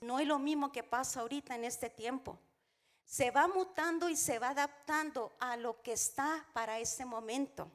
no 0.00 0.18
es 0.18 0.26
lo 0.26 0.38
mismo 0.38 0.72
que 0.72 0.82
pasa 0.82 1.20
ahorita 1.20 1.54
en 1.54 1.64
este 1.64 1.90
tiempo. 1.90 2.38
Se 3.04 3.30
va 3.30 3.48
mutando 3.48 4.08
y 4.08 4.16
se 4.16 4.38
va 4.38 4.48
adaptando 4.48 5.32
a 5.38 5.56
lo 5.56 5.82
que 5.82 5.92
está 5.92 6.46
para 6.52 6.78
ese 6.78 7.04
momento. 7.04 7.70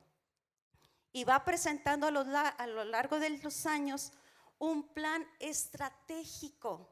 Y 1.11 1.23
va 1.23 1.43
presentando 1.43 2.07
a 2.07 2.49
a 2.49 2.67
lo 2.67 2.83
largo 2.83 3.19
de 3.19 3.29
los 3.29 3.65
años 3.65 4.11
un 4.59 4.83
plan 4.83 5.25
estratégico 5.39 6.89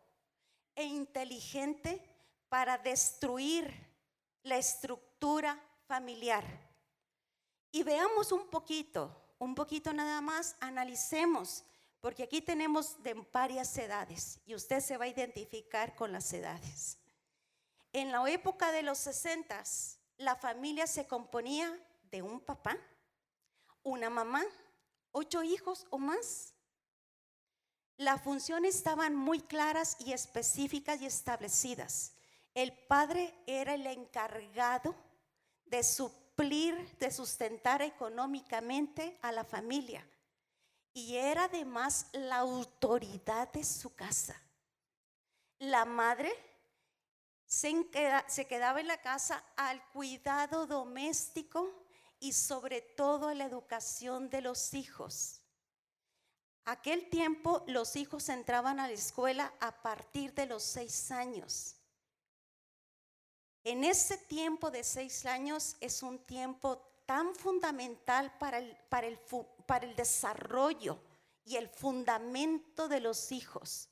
e 0.76 0.86
inteligente 0.86 2.02
para 2.50 2.78
destruir 2.78 3.74
la 4.44 4.58
estructura 4.58 5.62
familiar. 5.88 6.46
Y 7.72 7.84
veamos 7.84 8.32
un 8.32 8.48
poquito, 8.50 9.12
un 9.40 9.54
poquito 9.54 9.94
nada 9.94 10.22
más, 10.22 10.56
analicemos, 10.60 11.64
porque 12.02 12.24
aquí 12.24 12.42
tenemos 12.42 13.02
de 13.04 13.14
varias 13.32 13.78
edades 13.78 14.40
y 14.46 14.56
usted 14.56 14.80
se 14.80 14.98
va 14.98 15.06
a 15.06 15.10
identificar 15.10 15.96
con 15.96 16.12
las 16.12 16.32
edades. 16.34 16.98
En 17.94 18.12
la 18.12 18.30
época 18.30 18.72
de 18.72 18.84
los 18.84 18.98
60, 19.00 19.64
la 20.18 20.36
familia 20.36 20.88
se 20.88 21.08
componía 21.08 21.78
de 22.12 22.22
un 22.22 22.40
papá, 22.40 22.78
una 23.84 24.10
mamá, 24.10 24.44
ocho 25.12 25.44
hijos 25.44 25.86
o 25.90 25.98
más. 25.98 26.54
Las 27.98 28.22
funciones 28.22 28.76
estaban 28.76 29.16
muy 29.16 29.40
claras 29.40 29.98
y 30.00 30.14
específicas 30.14 31.02
y 31.02 31.08
establecidas. 31.08 32.14
El 32.54 32.72
padre 32.72 33.34
era 33.48 33.74
el 33.74 33.88
encargado 33.88 34.96
de 35.66 35.84
suplir, 35.84 36.76
de 37.00 37.12
sustentar 37.12 37.82
económicamente 37.82 39.18
a 39.22 39.32
la 39.32 39.44
familia. 39.44 40.08
Y 40.98 41.16
era 41.16 41.44
además 41.44 42.08
la 42.12 42.38
autoridad 42.38 43.52
de 43.52 43.64
su 43.64 43.94
casa. 43.94 44.36
La 45.60 45.86
madre 45.86 46.34
se, 47.46 47.86
quedaba 48.48 48.80
en 48.80 48.88
la 48.88 49.00
casa 49.00 49.44
al 49.58 49.88
cuidado 49.90 50.66
doméstico 50.66 51.72
y 52.20 52.34
sobre 52.34 52.82
todo 52.82 53.28
a 53.28 53.36
la 53.36 53.46
educación 53.46 54.32
de 54.32 54.42
los 54.42 54.74
hijos. 54.74 55.42
Aquel 56.66 57.12
tiempo 57.12 57.64
los 57.68 57.96
hijos 57.96 58.28
entraban 58.30 58.80
a 58.80 58.88
la 58.88 58.94
escuela 58.96 59.54
a 59.60 59.84
partir 59.84 60.34
de 60.34 60.48
los 60.48 60.64
seis 60.64 61.12
años. 61.12 61.76
En 63.64 63.84
ese 63.84 64.18
tiempo 64.18 64.72
de 64.72 64.84
seis 64.84 65.28
años 65.28 65.78
es 65.80 66.02
un 66.02 66.18
tiempo 66.26 66.82
tan 67.08 67.34
fundamental 67.34 68.38
para 68.38 68.60
el, 68.60 68.78
para 68.90 69.08
el, 69.08 69.18
para 69.66 69.88
el 69.88 69.96
desarrollo 69.96 71.00
y 71.44 71.56
el 71.56 71.68
fundamento 71.68 72.88
de 72.88 73.00
los 73.00 73.32
hijos. 73.32 73.90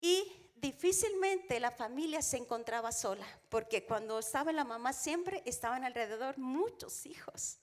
Y 0.00 0.52
difícilmente 0.54 1.58
la 1.58 1.72
familia 1.72 2.22
se 2.22 2.36
encontraba 2.36 2.92
sola, 2.92 3.26
porque 3.48 3.84
cuando 3.84 4.20
estaba 4.20 4.52
la 4.52 4.62
mamá 4.62 4.92
siempre 4.92 5.42
estaban 5.44 5.82
alrededor 5.82 6.38
muchos 6.38 7.06
hijos. 7.06 7.58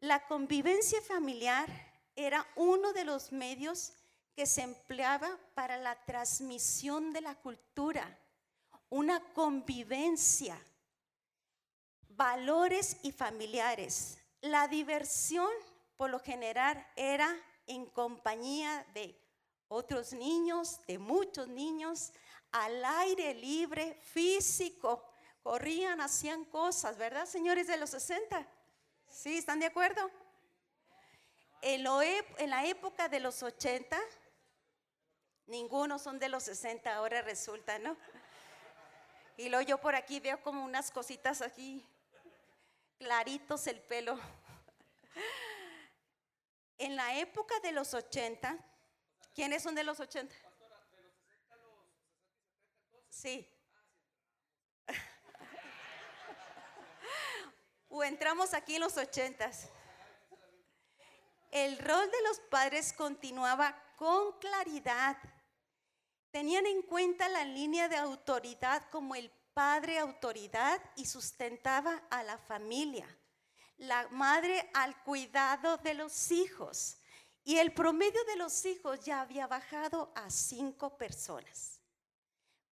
La 0.00 0.26
convivencia 0.26 1.00
familiar 1.00 1.70
era 2.14 2.46
uno 2.56 2.92
de 2.92 3.06
los 3.06 3.32
medios 3.32 3.94
que 4.34 4.44
se 4.44 4.60
empleaba 4.60 5.38
para 5.54 5.78
la 5.78 6.04
transmisión 6.04 7.14
de 7.14 7.22
la 7.22 7.34
cultura 7.36 8.18
una 8.90 9.20
convivencia, 9.34 10.58
valores 12.18 12.96
y 13.02 13.12
familiares. 13.12 14.18
La 14.40 14.68
diversión 14.68 15.50
por 15.96 16.10
lo 16.10 16.18
general 16.18 16.84
era 16.96 17.34
en 17.66 17.86
compañía 17.86 18.84
de 18.92 19.16
otros 19.68 20.12
niños, 20.12 20.80
de 20.86 20.98
muchos 20.98 21.48
niños, 21.48 22.12
al 22.50 22.84
aire 22.84 23.34
libre, 23.34 23.94
físico. 24.02 25.04
Corrían, 25.42 26.00
hacían 26.00 26.44
cosas, 26.44 26.98
¿verdad, 26.98 27.24
señores 27.24 27.68
de 27.68 27.76
los 27.76 27.90
60? 27.90 28.46
¿Sí? 29.08 29.38
¿Están 29.38 29.60
de 29.60 29.66
acuerdo? 29.66 30.10
En, 31.62 31.86
en 32.38 32.50
la 32.50 32.66
época 32.66 33.08
de 33.08 33.20
los 33.20 33.42
80, 33.42 33.98
ninguno 35.46 35.98
son 35.98 36.18
de 36.18 36.28
los 36.28 36.42
60, 36.42 36.94
ahora 36.94 37.22
resulta, 37.22 37.78
¿no? 37.78 37.96
Y 39.36 39.48
luego 39.48 39.68
yo 39.68 39.78
por 39.78 39.94
aquí 39.94 40.18
veo 40.18 40.42
como 40.42 40.64
unas 40.64 40.90
cositas 40.90 41.42
aquí, 41.42 41.86
claritos 42.98 43.66
el 43.66 43.80
pelo. 43.80 44.18
En 46.80 46.94
la 46.94 47.18
época 47.18 47.58
de 47.58 47.72
los 47.72 47.92
80, 47.92 48.56
¿quiénes 49.34 49.64
son 49.64 49.74
de 49.74 49.82
los 49.82 49.98
80? 49.98 50.32
Sí. 53.08 53.50
o 57.88 58.04
entramos 58.04 58.54
aquí 58.54 58.76
en 58.76 58.82
los 58.82 58.96
80. 58.96 59.50
El 61.50 61.78
rol 61.78 62.08
de 62.08 62.22
los 62.28 62.38
padres 62.48 62.92
continuaba 62.92 63.76
con 63.96 64.38
claridad 64.38 65.16
Tenían 66.30 66.66
en 66.66 66.82
cuenta 66.82 67.28
la 67.28 67.44
línea 67.44 67.88
de 67.88 67.96
autoridad 67.96 68.82
como 68.90 69.14
el 69.14 69.30
padre 69.58 69.98
autoridad 69.98 70.80
y 70.94 71.04
sustentaba 71.04 72.04
a 72.10 72.22
la 72.22 72.38
familia. 72.38 73.08
La 73.78 74.06
madre 74.10 74.70
al 74.72 75.02
cuidado 75.02 75.78
de 75.78 75.94
los 75.94 76.30
hijos. 76.30 76.98
Y 77.42 77.58
el 77.58 77.74
promedio 77.74 78.22
de 78.26 78.36
los 78.36 78.64
hijos 78.66 79.00
ya 79.00 79.20
había 79.20 79.48
bajado 79.48 80.12
a 80.14 80.30
cinco 80.30 80.96
personas. 80.96 81.80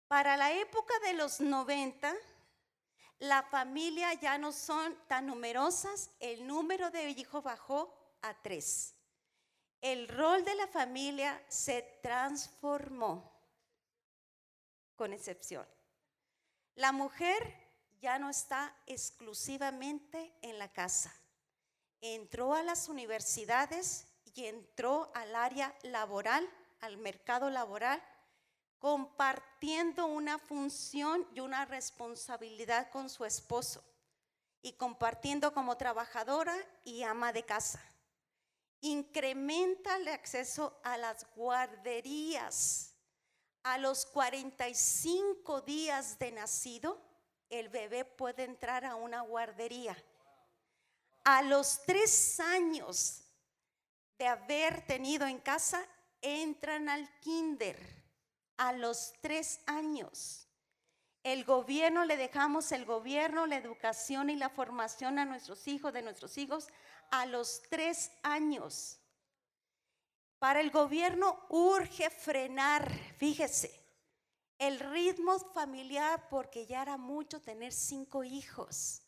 Para 0.07 0.37
la 0.37 0.53
época 0.53 0.95
de 1.01 1.15
los 1.15 1.41
90, 1.41 2.15
la 3.19 3.43
familia 3.43 4.15
ya 4.15 4.39
no 4.39 4.53
son 4.53 4.97
tan 5.09 5.27
numerosas, 5.27 6.13
el 6.21 6.47
número 6.47 6.93
de 6.93 7.11
hijos 7.11 7.43
bajó 7.43 7.93
a 8.23 8.33
tres. 8.33 8.95
El 9.81 10.07
rol 10.07 10.45
de 10.45 10.55
la 10.55 10.69
familia 10.69 11.45
se 11.49 11.83
transformó 12.01 13.29
con 14.95 15.13
excepción. 15.13 15.67
La 16.77 16.93
mujer 16.93 17.55
ya 18.03 18.19
no 18.19 18.29
está 18.29 18.77
exclusivamente 18.85 20.37
en 20.43 20.59
la 20.59 20.71
casa. 20.71 21.11
Entró 22.03 22.53
a 22.53 22.63
las 22.63 22.91
universidades 22.91 24.07
y 24.35 24.45
entró 24.45 25.11
al 25.15 25.35
área 25.35 25.75
laboral, 25.85 26.47
al 26.81 26.99
mercado 26.99 27.49
laboral, 27.49 28.03
compartiendo 28.79 30.05
una 30.05 30.39
función 30.39 31.27
y 31.35 31.41
una 31.41 31.65
responsabilidad 31.65 32.91
con 32.91 33.09
su 33.09 33.25
esposo 33.25 33.83
y 34.61 34.75
compartiendo 34.75 35.55
como 35.55 35.79
trabajadora 35.79 36.55
y 36.85 37.05
ama 37.05 37.33
de 37.33 37.47
casa. 37.47 37.83
Incrementa 38.83 39.97
el 39.97 40.09
acceso 40.09 40.79
a 40.85 40.99
las 40.99 41.27
guarderías 41.35 42.96
a 43.67 43.79
los 43.79 44.07
45 44.07 45.61
días 45.63 46.21
de 46.21 46.31
nacido, 46.31 47.03
el 47.51 47.69
bebé 47.69 48.05
puede 48.05 48.45
entrar 48.45 48.85
a 48.85 48.95
una 48.95 49.23
guardería. 49.23 49.97
A 51.25 51.43
los 51.43 51.83
tres 51.83 52.39
años 52.39 53.25
de 54.19 54.29
haber 54.29 54.87
tenido 54.87 55.27
en 55.27 55.39
casa, 55.39 55.85
entran 56.23 56.89
al 56.89 57.11
kinder. 57.19 57.77
A 58.57 58.73
los 58.73 59.15
tres 59.21 59.59
años. 59.67 60.47
El 61.25 61.45
gobierno, 61.45 62.05
le 62.05 62.17
dejamos 62.17 62.71
el 62.71 62.85
gobierno, 62.85 63.47
la 63.47 63.57
educación 63.57 64.31
y 64.31 64.37
la 64.37 64.49
formación 64.49 65.19
a 65.19 65.25
nuestros 65.25 65.67
hijos, 65.67 65.93
de 65.93 66.03
nuestros 66.03 66.39
hijos, 66.39 66.69
a 67.11 67.27
los 67.27 67.63
tres 67.69 68.13
años. 68.23 69.01
Para 70.39 70.61
el 70.61 70.71
gobierno 70.71 71.47
urge 71.49 72.11
frenar, 72.11 72.91
fíjese, 73.17 73.87
el 74.59 74.79
ritmo 74.81 75.39
familiar 75.39 76.29
porque 76.29 76.67
ya 76.67 76.83
era 76.83 76.99
mucho 76.99 77.41
tener 77.41 77.73
cinco 77.73 78.23
hijos. 78.23 79.03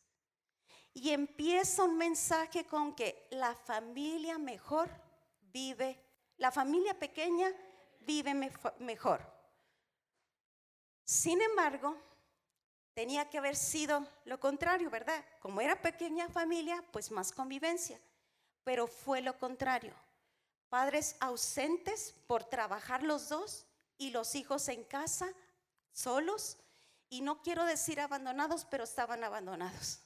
Y 0.95 1.11
empieza 1.11 1.85
un 1.85 1.99
mensaje 1.99 2.65
con 2.65 2.95
que 2.95 3.29
la 3.31 3.55
familia 3.55 4.39
mejor 4.39 4.91
vive, 5.41 6.03
la 6.39 6.51
familia 6.51 6.99
pequeña 6.99 7.53
vive 8.01 8.35
mejor. 8.79 9.21
Sin 11.05 11.41
embargo, 11.43 11.97
tenía 12.95 13.29
que 13.29 13.39
haber 13.39 13.55
sido 13.55 14.07
lo 14.25 14.41
contrario, 14.41 14.91
¿verdad? 14.91 15.25
Como 15.41 15.61
era 15.61 15.81
pequeña 15.81 16.29
familia, 16.29 16.83
pues 16.91 17.11
más 17.11 17.33
convivencia. 17.33 18.01
Pero 18.65 18.87
fue 18.87 19.21
lo 19.21 19.39
contrario 19.39 19.95
padres 20.69 21.17
ausentes 21.21 22.15
por 22.27 22.45
trabajar 22.45 23.03
los 23.03 23.29
dos 23.29 23.67
y 23.97 24.11
los 24.11 24.35
hijos 24.35 24.69
en 24.69 24.85
casa 24.85 25.33
solos. 25.93 26.59
Y 27.11 27.23
no 27.23 27.43
quiero 27.43 27.65
decir 27.65 28.01
abandonados, 28.01 28.65
pero 28.65 28.85
estaban 28.85 29.25
abandonados. 29.25 30.01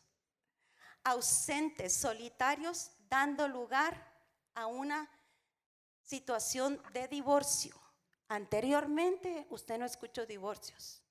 Ausentes, 1.04 1.94
solitarios, 1.94 2.90
dando 3.08 3.48
lugar 3.48 4.12
a 4.54 4.66
una 4.66 5.10
situación 6.02 6.80
de 6.92 7.08
divorcio, 7.08 7.82
Anteriormente 8.32 9.46
usted 9.50 9.76
no 9.76 9.84
escuchó 9.84 10.24
divorcios. 10.24 11.02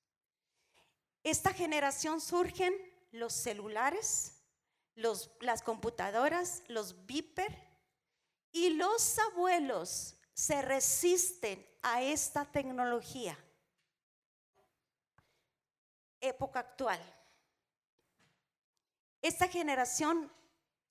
Esta 1.24 1.54
generación 1.54 2.20
surgen 2.20 2.74
los 3.12 3.32
celulares, 3.32 4.42
las 4.96 5.62
computadoras, 5.62 6.64
los 6.68 7.06
viper 7.06 7.71
y 8.52 8.72
los 8.72 9.18
abuelos 9.20 10.16
se 10.34 10.62
resisten 10.62 11.66
a 11.82 12.02
esta 12.02 12.46
tecnología. 12.46 13.38
Época 16.20 16.60
actual. 16.60 17.00
Esta 19.22 19.48
generación 19.48 20.32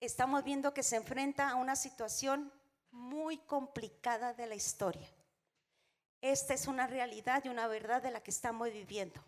estamos 0.00 0.44
viendo 0.44 0.72
que 0.72 0.82
se 0.82 0.96
enfrenta 0.96 1.50
a 1.50 1.56
una 1.56 1.76
situación 1.76 2.52
muy 2.90 3.38
complicada 3.38 4.34
de 4.34 4.46
la 4.46 4.54
historia. 4.54 5.08
Esta 6.20 6.54
es 6.54 6.66
una 6.66 6.86
realidad 6.86 7.44
y 7.44 7.48
una 7.48 7.66
verdad 7.66 8.02
de 8.02 8.10
la 8.10 8.22
que 8.22 8.30
estamos 8.30 8.70
viviendo. 8.70 9.24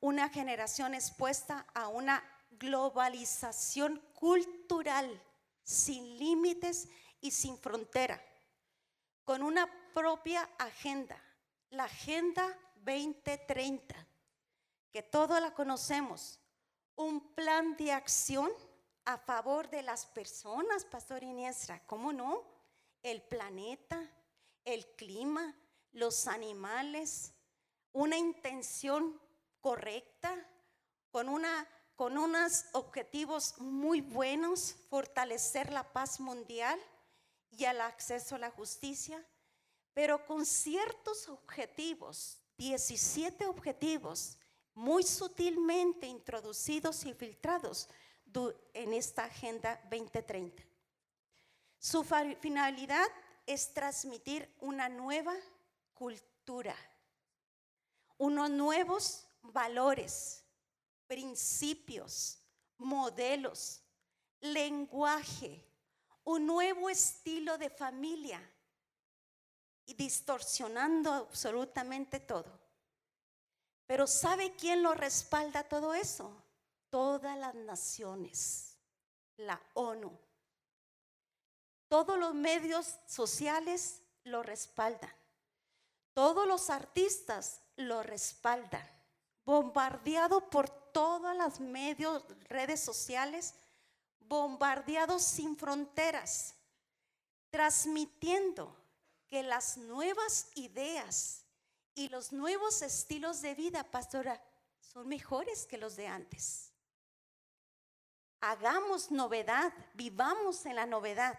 Una 0.00 0.28
generación 0.30 0.94
expuesta 0.94 1.66
a 1.74 1.88
una 1.88 2.22
globalización 2.50 3.98
cultural 4.14 5.22
sin 5.64 6.18
límites 6.18 6.88
y 7.22 7.30
sin 7.30 7.56
frontera, 7.56 8.22
con 9.24 9.42
una 9.42 9.66
propia 9.94 10.42
agenda, 10.58 11.16
la 11.70 11.84
Agenda 11.84 12.46
2030, 12.84 13.94
que 14.90 15.02
todos 15.02 15.40
la 15.40 15.54
conocemos, 15.54 16.40
un 16.96 17.32
plan 17.34 17.76
de 17.76 17.92
acción 17.92 18.50
a 19.04 19.16
favor 19.16 19.70
de 19.70 19.82
las 19.82 20.04
personas, 20.04 20.84
Pastor 20.84 21.22
Iniestra, 21.22 21.86
¿cómo 21.86 22.12
no? 22.12 22.42
El 23.02 23.22
planeta, 23.22 23.98
el 24.64 24.86
clima, 24.96 25.56
los 25.92 26.26
animales, 26.26 27.32
una 27.92 28.18
intención 28.18 29.20
correcta, 29.60 30.34
con, 31.10 31.28
una, 31.28 31.68
con 31.94 32.18
unos 32.18 32.64
objetivos 32.72 33.58
muy 33.58 34.00
buenos, 34.00 34.74
fortalecer 34.90 35.72
la 35.72 35.92
paz 35.92 36.18
mundial 36.18 36.80
y 37.52 37.64
el 37.64 37.80
acceso 37.80 38.34
a 38.34 38.38
la 38.38 38.50
justicia, 38.50 39.24
pero 39.94 40.24
con 40.26 40.44
ciertos 40.44 41.28
objetivos, 41.28 42.40
17 42.56 43.46
objetivos, 43.46 44.38
muy 44.74 45.02
sutilmente 45.02 46.06
introducidos 46.06 47.04
y 47.04 47.12
filtrados 47.12 47.88
en 48.72 48.94
esta 48.94 49.24
Agenda 49.24 49.78
2030. 49.90 50.62
Su 51.78 52.04
finalidad 52.40 53.06
es 53.46 53.72
transmitir 53.74 54.48
una 54.60 54.88
nueva 54.88 55.34
cultura, 55.92 56.76
unos 58.16 58.50
nuevos 58.50 59.26
valores, 59.42 60.44
principios, 61.06 62.38
modelos, 62.78 63.82
lenguaje, 64.40 65.62
un 66.24 66.46
nuevo 66.46 66.88
estilo 66.88 67.58
de 67.58 67.70
familia 67.70 68.40
y 69.86 69.94
distorsionando 69.94 71.12
absolutamente 71.12 72.20
todo. 72.20 72.60
Pero 73.86 74.06
¿sabe 74.06 74.54
quién 74.56 74.82
lo 74.82 74.94
respalda 74.94 75.64
todo 75.64 75.94
eso? 75.94 76.42
Todas 76.90 77.36
las 77.38 77.54
naciones, 77.54 78.76
la 79.36 79.60
ONU. 79.74 80.16
Todos 81.88 82.18
los 82.18 82.34
medios 82.34 82.98
sociales 83.06 84.00
lo 84.24 84.42
respaldan. 84.42 85.12
Todos 86.14 86.46
los 86.46 86.70
artistas 86.70 87.60
lo 87.76 88.02
respaldan. 88.02 88.86
Bombardeado 89.44 90.48
por 90.48 90.70
todas 90.92 91.36
las 91.36 91.60
medios, 91.60 92.24
redes 92.48 92.80
sociales, 92.80 93.54
bombardeados 94.32 95.22
sin 95.22 95.58
fronteras, 95.58 96.54
transmitiendo 97.50 98.74
que 99.28 99.42
las 99.42 99.76
nuevas 99.76 100.48
ideas 100.54 101.44
y 101.94 102.08
los 102.08 102.32
nuevos 102.32 102.80
estilos 102.80 103.42
de 103.42 103.54
vida, 103.54 103.84
pastora, 103.84 104.42
son 104.80 105.06
mejores 105.06 105.66
que 105.66 105.76
los 105.76 105.96
de 105.96 106.06
antes. 106.06 106.72
Hagamos 108.40 109.10
novedad, 109.10 109.70
vivamos 109.92 110.64
en 110.64 110.76
la 110.76 110.86
novedad. 110.86 111.38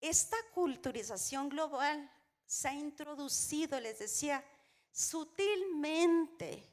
Esta 0.00 0.38
culturización 0.54 1.50
global 1.50 2.10
se 2.46 2.68
ha 2.68 2.72
introducido, 2.72 3.78
les 3.78 3.98
decía, 3.98 4.42
sutilmente, 4.90 6.66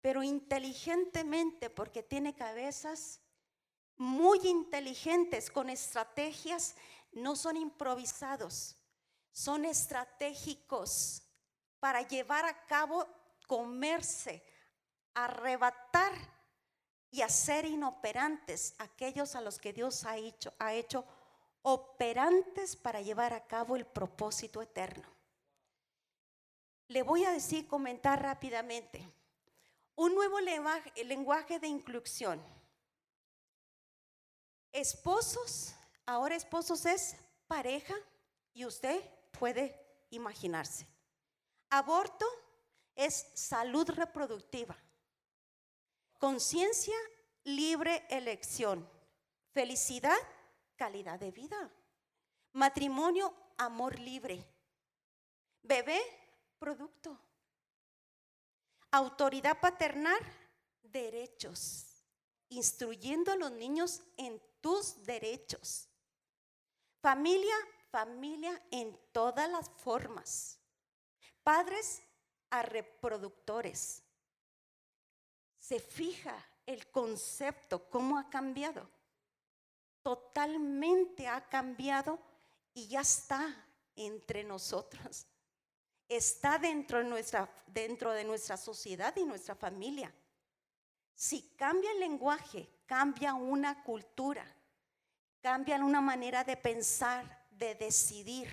pero 0.00 0.22
inteligentemente, 0.22 1.68
porque 1.68 2.02
tiene 2.02 2.34
cabezas 2.34 3.20
muy 3.96 4.40
inteligentes, 4.46 5.50
con 5.50 5.70
estrategias, 5.70 6.74
no 7.12 7.36
son 7.36 7.56
improvisados, 7.56 8.76
son 9.32 9.64
estratégicos 9.64 11.22
para 11.80 12.02
llevar 12.02 12.44
a 12.44 12.66
cabo, 12.66 13.06
comerse, 13.46 14.42
arrebatar 15.14 16.12
y 17.10 17.22
hacer 17.22 17.64
inoperantes 17.64 18.74
aquellos 18.78 19.34
a 19.34 19.40
los 19.40 19.58
que 19.58 19.72
Dios 19.72 20.04
ha 20.04 20.16
hecho, 20.16 20.52
ha 20.58 20.74
hecho 20.74 21.04
operantes 21.62 22.76
para 22.76 23.00
llevar 23.00 23.32
a 23.32 23.46
cabo 23.46 23.76
el 23.76 23.86
propósito 23.86 24.62
eterno. 24.62 25.08
Le 26.88 27.02
voy 27.02 27.24
a 27.24 27.32
decir, 27.32 27.66
comentar 27.66 28.22
rápidamente, 28.22 29.10
un 29.96 30.14
nuevo 30.14 30.38
lenguaje, 30.40 31.58
de 31.58 31.66
inclusión. 31.66 32.40
Esposos, 34.72 35.74
ahora 36.04 36.36
esposos 36.36 36.86
es 36.86 37.16
pareja 37.46 37.94
y 38.52 38.64
usted 38.64 39.02
puede 39.38 39.78
imaginarse. 40.10 40.86
Aborto 41.70 42.26
es 42.94 43.26
salud 43.34 43.88
reproductiva. 43.90 44.76
Conciencia, 46.18 46.96
libre 47.44 48.06
elección. 48.08 48.88
Felicidad, 49.52 50.16
calidad 50.76 51.18
de 51.18 51.30
vida. 51.30 51.70
Matrimonio, 52.52 53.34
amor 53.58 53.98
libre. 53.98 54.44
Bebé, 55.62 56.00
producto. 56.58 57.18
Autoridad 58.90 59.60
paternal, 59.60 60.18
derechos. 60.82 62.04
Instruyendo 62.48 63.32
a 63.32 63.36
los 63.36 63.52
niños 63.52 64.02
en 64.16 64.40
tus 64.66 65.04
derechos. 65.04 65.88
Familia, 67.00 67.54
familia 67.92 68.60
en 68.72 68.98
todas 69.12 69.48
las 69.48 69.70
formas. 69.70 70.58
Padres 71.44 72.02
a 72.50 72.62
reproductores. 72.62 74.02
Se 75.56 75.78
fija 75.78 76.36
el 76.66 76.90
concepto, 76.90 77.88
cómo 77.88 78.18
ha 78.18 78.28
cambiado 78.28 78.90
totalmente 80.06 81.26
ha 81.26 81.48
cambiado 81.48 82.16
y 82.72 82.86
ya 82.86 83.00
está 83.00 83.66
entre 83.96 84.44
nosotros. 84.44 85.26
Está 86.08 86.60
dentro 86.60 86.98
de 86.98 87.04
nuestra, 87.06 87.50
dentro 87.66 88.12
de 88.12 88.22
nuestra 88.22 88.56
sociedad 88.56 89.12
y 89.16 89.24
nuestra 89.24 89.56
familia. 89.56 90.14
Si 91.12 91.56
cambia 91.56 91.90
el 91.90 91.98
lenguaje, 91.98 92.68
cambia 92.86 93.34
una 93.34 93.82
cultura, 93.82 94.46
cambia 95.40 95.76
una 95.76 96.00
manera 96.00 96.44
de 96.44 96.56
pensar, 96.56 97.46
de 97.50 97.74
decidir. 97.74 98.48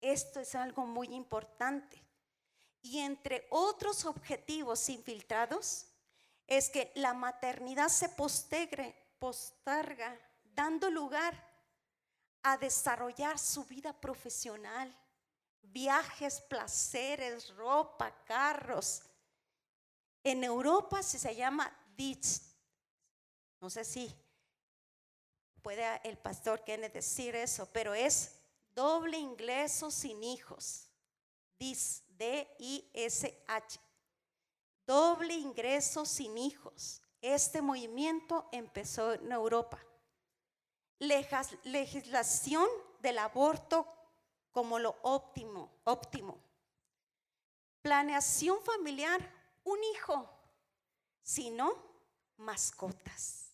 Esto 0.00 0.40
es 0.40 0.54
algo 0.54 0.86
muy 0.86 1.08
importante. 1.14 2.04
Y 2.80 3.00
entre 3.00 3.46
otros 3.50 4.04
objetivos 4.04 4.88
infiltrados 4.88 5.86
es 6.46 6.70
que 6.70 6.92
la 6.94 7.12
maternidad 7.12 7.88
se 7.88 8.08
postegre, 8.08 8.94
postarga 9.18 10.18
dando 10.44 10.90
lugar 10.90 11.34
a 12.42 12.56
desarrollar 12.56 13.38
su 13.38 13.64
vida 13.64 13.92
profesional, 13.92 14.94
viajes, 15.62 16.40
placeres, 16.40 17.54
ropa, 17.54 18.12
carros. 18.24 19.02
En 20.24 20.44
Europa 20.44 21.02
se 21.02 21.34
llama 21.34 21.70
DITS. 21.96 22.54
No 23.60 23.68
sé 23.70 23.84
si 23.84 24.14
puede 25.62 26.00
el 26.04 26.18
pastor 26.18 26.64
Kenneth 26.64 26.92
decir 26.92 27.34
eso, 27.34 27.68
pero 27.72 27.94
es 27.94 28.36
doble 28.74 29.18
ingreso 29.18 29.90
sin 29.90 30.22
hijos. 30.22 30.88
DIS, 31.58 32.02
D-I-S-H. 32.08 33.80
Doble 34.86 35.34
ingreso 35.34 36.06
sin 36.06 36.38
hijos. 36.38 37.02
Este 37.20 37.60
movimiento 37.60 38.48
empezó 38.52 39.12
en 39.12 39.32
Europa 39.32 39.78
legislación 40.98 42.68
del 43.00 43.18
aborto 43.18 43.86
como 44.50 44.78
lo 44.78 44.96
óptimo, 45.02 45.70
óptimo. 45.84 46.38
Planeación 47.82 48.60
familiar, 48.62 49.20
un 49.64 49.82
hijo, 49.84 50.28
si 51.22 51.50
no, 51.50 51.72
mascotas, 52.36 53.47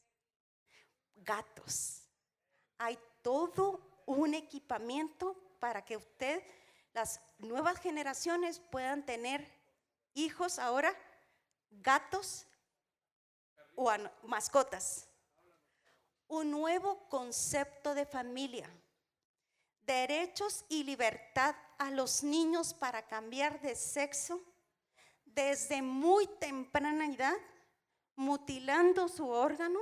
gatos. 1.24 2.02
Hay 2.78 2.98
todo 3.22 3.80
un 4.06 4.34
equipamiento 4.34 5.36
para 5.58 5.84
que 5.84 5.96
usted, 5.96 6.42
las 6.92 7.20
nuevas 7.38 7.78
generaciones 7.80 8.60
puedan 8.70 9.04
tener 9.04 9.50
hijos 10.14 10.58
ahora, 10.58 10.94
gatos 11.70 12.46
o 13.74 13.90
mascotas. 14.24 15.08
Un 16.28 16.50
nuevo 16.50 17.08
concepto 17.08 17.94
de 17.94 18.06
familia. 18.06 18.70
Derechos 19.82 20.64
y 20.68 20.84
libertad 20.84 21.54
a 21.78 21.90
los 21.90 22.22
niños 22.22 22.72
para 22.72 23.06
cambiar 23.06 23.60
de 23.60 23.74
sexo 23.74 24.40
desde 25.24 25.82
muy 25.82 26.26
temprana 26.38 27.06
edad, 27.06 27.36
mutilando 28.16 29.08
su 29.08 29.28
órgano 29.28 29.80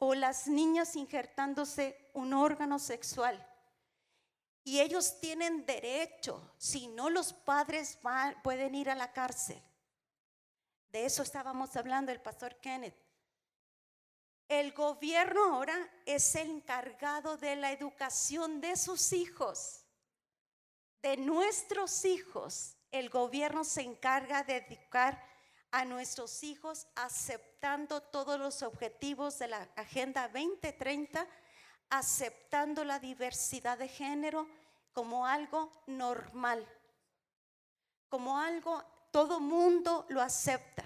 o 0.00 0.14
las 0.14 0.48
niñas 0.48 0.96
injertándose 0.96 2.10
un 2.14 2.32
órgano 2.32 2.78
sexual. 2.78 3.46
Y 4.64 4.80
ellos 4.80 5.20
tienen 5.20 5.66
derecho, 5.66 6.54
si 6.56 6.88
no 6.88 7.10
los 7.10 7.32
padres 7.32 7.98
pueden 8.42 8.74
ir 8.74 8.88
a 8.88 8.94
la 8.94 9.12
cárcel. 9.12 9.62
De 10.90 11.04
eso 11.04 11.22
estábamos 11.22 11.76
hablando 11.76 12.10
el 12.12 12.20
pastor 12.20 12.56
Kenneth. 12.56 12.96
El 14.48 14.72
gobierno 14.72 15.54
ahora 15.54 15.76
es 16.06 16.34
el 16.34 16.50
encargado 16.50 17.36
de 17.36 17.56
la 17.56 17.70
educación 17.70 18.60
de 18.60 18.76
sus 18.76 19.12
hijos, 19.12 19.84
de 21.02 21.18
nuestros 21.18 22.06
hijos. 22.06 22.74
El 22.90 23.10
gobierno 23.10 23.64
se 23.64 23.82
encarga 23.82 24.42
de 24.44 24.56
educar 24.56 25.29
a 25.72 25.84
nuestros 25.84 26.42
hijos 26.42 26.86
aceptando 26.94 28.00
todos 28.00 28.38
los 28.38 28.62
objetivos 28.62 29.38
de 29.38 29.48
la 29.48 29.68
Agenda 29.76 30.28
2030, 30.28 31.26
aceptando 31.90 32.84
la 32.84 32.98
diversidad 32.98 33.78
de 33.78 33.88
género 33.88 34.46
como 34.92 35.26
algo 35.26 35.70
normal, 35.86 36.66
como 38.08 38.38
algo 38.38 38.82
todo 39.10 39.40
mundo 39.40 40.06
lo 40.08 40.20
acepta. 40.20 40.84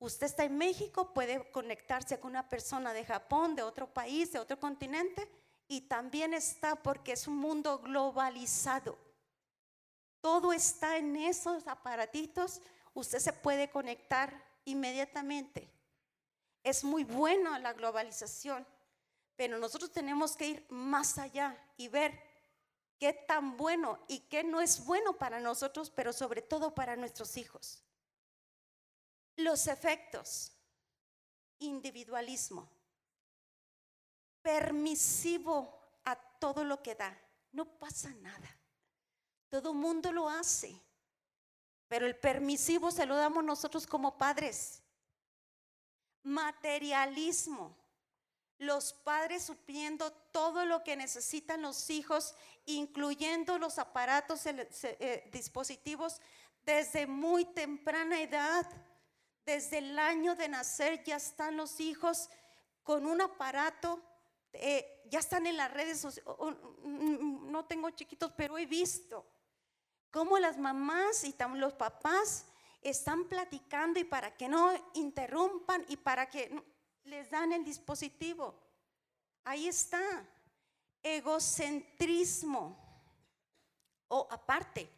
Usted 0.00 0.26
está 0.26 0.44
en 0.44 0.56
México, 0.56 1.12
puede 1.12 1.50
conectarse 1.50 2.20
con 2.20 2.30
una 2.30 2.48
persona 2.48 2.92
de 2.92 3.04
Japón, 3.04 3.56
de 3.56 3.62
otro 3.62 3.92
país, 3.92 4.32
de 4.32 4.38
otro 4.38 4.58
continente, 4.58 5.28
y 5.66 5.82
también 5.82 6.34
está 6.34 6.76
porque 6.76 7.12
es 7.12 7.26
un 7.26 7.36
mundo 7.36 7.80
globalizado. 7.80 8.96
Todo 10.20 10.52
está 10.52 10.96
en 10.96 11.16
esos 11.16 11.66
aparatitos, 11.66 12.60
usted 12.98 13.18
se 13.18 13.32
puede 13.32 13.70
conectar 13.70 14.44
inmediatamente. 14.64 15.70
Es 16.62 16.84
muy 16.84 17.04
bueno 17.04 17.58
la 17.58 17.72
globalización, 17.72 18.66
pero 19.36 19.58
nosotros 19.58 19.92
tenemos 19.92 20.36
que 20.36 20.48
ir 20.48 20.66
más 20.68 21.18
allá 21.18 21.56
y 21.76 21.88
ver 21.88 22.20
qué 22.98 23.12
tan 23.12 23.56
bueno 23.56 24.04
y 24.08 24.20
qué 24.20 24.42
no 24.42 24.60
es 24.60 24.84
bueno 24.84 25.16
para 25.16 25.40
nosotros, 25.40 25.90
pero 25.90 26.12
sobre 26.12 26.42
todo 26.42 26.74
para 26.74 26.96
nuestros 26.96 27.36
hijos. 27.36 27.82
Los 29.36 29.68
efectos, 29.68 30.52
individualismo, 31.60 32.68
permisivo 34.42 36.00
a 36.04 36.16
todo 36.16 36.64
lo 36.64 36.82
que 36.82 36.96
da, 36.96 37.16
no 37.52 37.78
pasa 37.78 38.10
nada. 38.14 38.48
Todo 39.48 39.72
mundo 39.72 40.12
lo 40.12 40.28
hace, 40.28 40.82
pero 41.88 42.06
el 42.06 42.16
permisivo 42.16 42.90
se 42.90 43.06
lo 43.06 43.16
damos 43.16 43.42
nosotros 43.42 43.86
como 43.86 44.18
padres. 44.18 44.82
Materialismo, 46.22 47.76
los 48.58 48.92
padres 48.92 49.44
supliendo 49.44 50.12
todo 50.12 50.66
lo 50.66 50.84
que 50.84 50.96
necesitan 50.96 51.62
los 51.62 51.88
hijos, 51.88 52.34
incluyendo 52.66 53.58
los 53.58 53.78
aparatos, 53.78 54.42
eh, 54.46 55.28
dispositivos, 55.32 56.20
desde 56.64 57.06
muy 57.06 57.46
temprana 57.46 58.20
edad. 58.20 58.66
Desde 59.46 59.78
el 59.78 59.98
año 59.98 60.34
de 60.34 60.48
nacer 60.48 61.02
ya 61.04 61.16
están 61.16 61.56
los 61.56 61.80
hijos 61.80 62.28
con 62.82 63.06
un 63.06 63.22
aparato, 63.22 64.02
eh, 64.52 65.02
ya 65.06 65.20
están 65.20 65.46
en 65.46 65.56
las 65.56 65.72
redes 65.72 66.00
sociales. 66.00 66.30
Mm, 66.82 67.50
no 67.50 67.64
tengo 67.64 67.88
chiquitos, 67.90 68.30
pero 68.36 68.58
he 68.58 68.66
visto 68.66 69.24
cómo 70.10 70.38
las 70.38 70.58
mamás 70.58 71.24
y 71.24 71.34
los 71.54 71.74
papás 71.74 72.46
están 72.82 73.24
platicando 73.24 73.98
y 74.00 74.04
para 74.04 74.36
que 74.36 74.48
no 74.48 74.72
interrumpan 74.94 75.84
y 75.88 75.96
para 75.96 76.28
que 76.28 76.62
les 77.04 77.30
dan 77.30 77.52
el 77.52 77.64
dispositivo. 77.64 78.54
Ahí 79.44 79.68
está. 79.68 80.26
Egocentrismo. 81.02 82.76
O 84.08 84.26
aparte, 84.30 84.90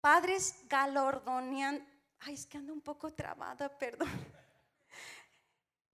padres 0.00 0.54
galardonean 0.68 1.86
Ay, 2.24 2.34
es 2.34 2.46
que 2.46 2.56
ando 2.56 2.72
un 2.72 2.80
poco 2.80 3.12
trabada, 3.12 3.68
perdón. 3.78 4.08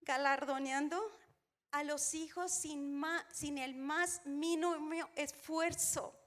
Galardoneando 0.03 1.01
a 1.71 1.85
los 1.85 2.15
hijos 2.15 2.51
sin, 2.51 3.03
sin 3.33 3.59
el 3.59 3.75
más 3.75 4.25
mínimo 4.27 5.09
esfuerzo. 5.15 6.18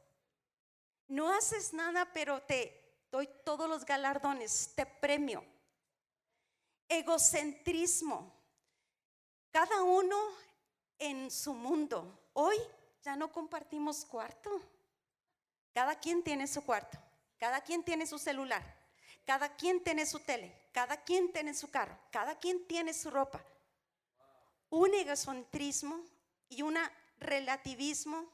No 1.11 1.29
haces 1.29 1.73
nada, 1.73 2.05
pero 2.13 2.41
te 2.41 3.05
doy 3.11 3.27
todos 3.43 3.67
los 3.67 3.83
galardones, 3.83 4.71
te 4.73 4.85
premio. 4.85 5.43
Egocentrismo. 6.87 8.33
Cada 9.51 9.83
uno 9.83 10.17
en 10.97 11.29
su 11.29 11.53
mundo. 11.53 12.29
Hoy 12.31 12.55
ya 13.01 13.17
no 13.17 13.29
compartimos 13.29 14.05
cuarto. 14.05 14.49
Cada 15.73 15.99
quien 15.99 16.23
tiene 16.23 16.47
su 16.47 16.63
cuarto. 16.63 16.97
Cada 17.37 17.59
quien 17.59 17.83
tiene 17.83 18.07
su 18.07 18.17
celular. 18.17 18.63
Cada 19.25 19.53
quien 19.57 19.83
tiene 19.83 20.05
su 20.05 20.19
tele, 20.21 20.69
cada 20.71 21.03
quien 21.03 21.31
tiene 21.33 21.53
su 21.53 21.69
carro, 21.69 21.97
cada 22.09 22.39
quien 22.39 22.65
tiene 22.67 22.93
su 22.93 23.11
ropa. 23.11 23.43
Un 24.69 24.93
egocentrismo 24.93 26.05
y 26.47 26.61
un 26.61 26.77
relativismo. 27.17 28.25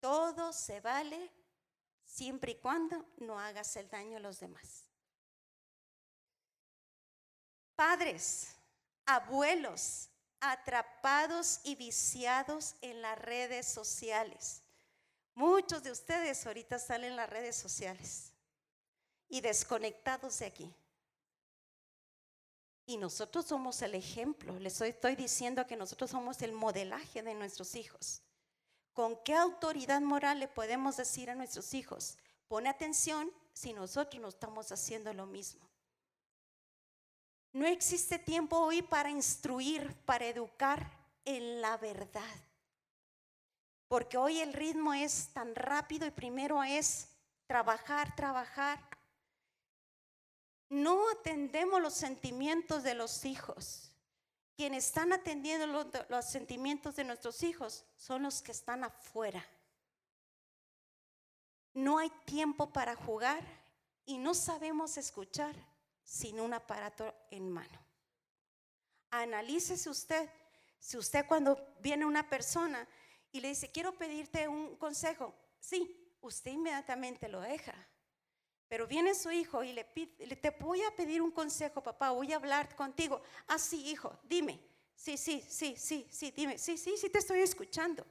Todo 0.00 0.52
se 0.52 0.80
vale 0.80 1.30
siempre 2.16 2.52
y 2.52 2.54
cuando 2.56 3.04
no 3.18 3.38
hagas 3.38 3.76
el 3.76 3.90
daño 3.90 4.16
a 4.16 4.20
los 4.20 4.40
demás. 4.40 4.84
Padres, 7.74 8.56
abuelos, 9.04 10.08
atrapados 10.40 11.60
y 11.64 11.74
viciados 11.74 12.74
en 12.80 13.02
las 13.02 13.18
redes 13.18 13.68
sociales. 13.68 14.62
Muchos 15.34 15.82
de 15.82 15.90
ustedes 15.90 16.46
ahorita 16.46 16.78
salen 16.78 17.10
en 17.10 17.16
las 17.16 17.28
redes 17.28 17.54
sociales 17.54 18.32
y 19.28 19.42
desconectados 19.42 20.38
de 20.38 20.46
aquí. 20.46 20.74
Y 22.86 22.96
nosotros 22.96 23.44
somos 23.44 23.82
el 23.82 23.94
ejemplo. 23.94 24.58
Les 24.58 24.80
estoy 24.80 25.16
diciendo 25.16 25.66
que 25.66 25.76
nosotros 25.76 26.10
somos 26.10 26.40
el 26.40 26.52
modelaje 26.52 27.22
de 27.22 27.34
nuestros 27.34 27.74
hijos. 27.74 28.22
¿Con 28.96 29.22
qué 29.22 29.34
autoridad 29.34 30.00
moral 30.00 30.40
le 30.40 30.48
podemos 30.48 30.96
decir 30.96 31.28
a 31.28 31.34
nuestros 31.34 31.74
hijos? 31.74 32.16
Pone 32.48 32.70
atención 32.70 33.30
si 33.52 33.74
nosotros 33.74 34.22
no 34.22 34.28
estamos 34.28 34.72
haciendo 34.72 35.12
lo 35.12 35.26
mismo. 35.26 35.68
No 37.52 37.66
existe 37.66 38.18
tiempo 38.18 38.56
hoy 38.56 38.80
para 38.80 39.10
instruir, 39.10 39.94
para 40.06 40.24
educar 40.24 40.90
en 41.26 41.60
la 41.60 41.76
verdad. 41.76 42.36
Porque 43.86 44.16
hoy 44.16 44.40
el 44.40 44.54
ritmo 44.54 44.94
es 44.94 45.28
tan 45.34 45.54
rápido 45.54 46.06
y 46.06 46.10
primero 46.10 46.64
es 46.64 47.08
trabajar, 47.46 48.16
trabajar, 48.16 48.80
no 50.70 51.10
atendemos 51.10 51.82
los 51.82 51.92
sentimientos 51.92 52.82
de 52.82 52.94
los 52.94 53.26
hijos. 53.26 53.92
Quienes 54.56 54.86
están 54.86 55.12
atendiendo 55.12 55.66
los, 56.08 56.24
sentimientos 56.24 56.96
de 56.96 57.04
nuestros 57.04 57.42
hijos 57.42 57.84
son 57.94 58.22
los 58.22 58.40
que 58.40 58.52
están 58.52 58.84
afuera. 58.84 59.46
No 61.74 61.98
hay 61.98 62.08
tiempo 62.24 62.72
para 62.72 62.96
jugar 62.96 63.44
y 64.06 64.16
no 64.16 64.32
sabemos 64.32 64.96
escuchar 64.96 65.54
sin 66.02 66.40
un 66.40 66.54
aparato 66.54 67.14
en 67.30 67.50
mano. 67.50 67.78
Analícese 69.10 69.90
usted. 69.90 70.30
Si 70.78 70.96
usted 70.96 71.26
cuando 71.26 71.74
viene 71.80 72.06
una 72.06 72.26
persona 72.26 72.88
y 73.32 73.40
le 73.40 73.48
dice, 73.48 73.70
quiero 73.70 73.98
pedirte 73.98 74.48
un 74.48 74.76
consejo, 74.76 75.34
sí, 75.60 76.16
usted 76.22 76.52
inmediatamente 76.52 77.28
lo 77.28 77.42
deja. 77.42 77.74
Pero 78.68 78.86
viene 78.86 79.14
su 79.14 79.30
hijo 79.30 79.62
y 79.62 79.72
le 79.72 79.84
pide, 79.84 80.36
te 80.36 80.50
voy 80.50 80.82
a 80.82 80.94
pedir 80.94 81.22
un 81.22 81.30
consejo, 81.30 81.82
papá, 81.82 82.10
voy 82.10 82.32
a 82.32 82.36
hablar 82.36 82.74
contigo. 82.74 83.22
Ah, 83.46 83.58
sí, 83.58 83.88
hijo, 83.90 84.18
dime. 84.24 84.60
Sí, 84.96 85.16
sí, 85.16 85.44
sí, 85.48 85.76
sí, 85.76 86.06
sí, 86.10 86.30
dime. 86.32 86.58
Sí, 86.58 86.76
sí, 86.76 86.96
sí, 86.96 87.08
te 87.10 87.18
estoy 87.18 87.40
escuchando. 87.40 88.04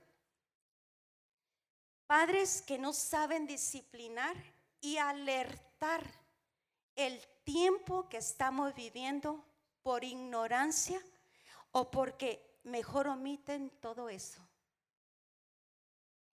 Padres 2.08 2.62
que 2.62 2.78
no 2.78 2.94
saben 2.94 3.48
disciplinar 3.48 4.36
y 4.80 4.98
alertar 4.98 6.04
el 6.96 7.20
tiempo 7.44 8.08
que 8.08 8.18
estamos 8.18 8.74
viviendo 8.76 9.44
por 9.82 10.04
ignorancia 10.04 11.02
o 11.72 11.92
porque 11.92 12.60
mejor 12.64 13.08
omiten 13.08 13.72
todo 13.82 14.08
eso. 14.10 14.42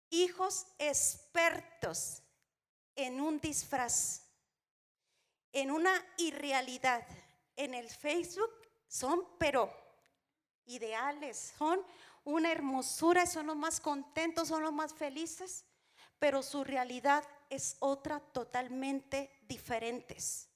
Hijos 0.10 0.66
expertos 0.80 2.24
en 3.06 3.22
un 3.22 3.39
disfraz, 3.39 4.22
en 5.53 5.72
una 5.72 5.94
irrealidad. 6.18 7.06
En 7.56 7.74
el 7.74 7.89
Facebook 7.89 8.51
son, 8.88 9.25
pero 9.38 9.74
ideales, 10.65 11.53
son 11.58 11.82
una 12.24 12.51
hermosura, 12.51 13.25
son 13.25 13.48
los 13.48 13.56
más 13.56 13.79
contentos, 13.79 14.48
son 14.48 14.63
los 14.63 14.74
más 14.74 14.94
felices, 14.94 15.65
pero 16.20 16.44
su 16.44 16.63
realidad 16.63 17.24
es 17.50 17.77
otra 17.79 18.20
totalmente 18.20 19.32
diferentes. 19.48 20.50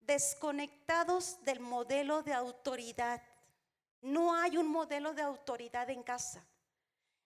Desconectados 0.00 1.44
del 1.44 1.60
modelo 1.60 2.22
de 2.22 2.32
autoridad. 2.32 3.22
No 4.00 4.34
hay 4.34 4.56
un 4.56 4.68
modelo 4.68 5.12
de 5.12 5.22
autoridad 5.22 5.90
en 5.90 6.02
casa. 6.02 6.46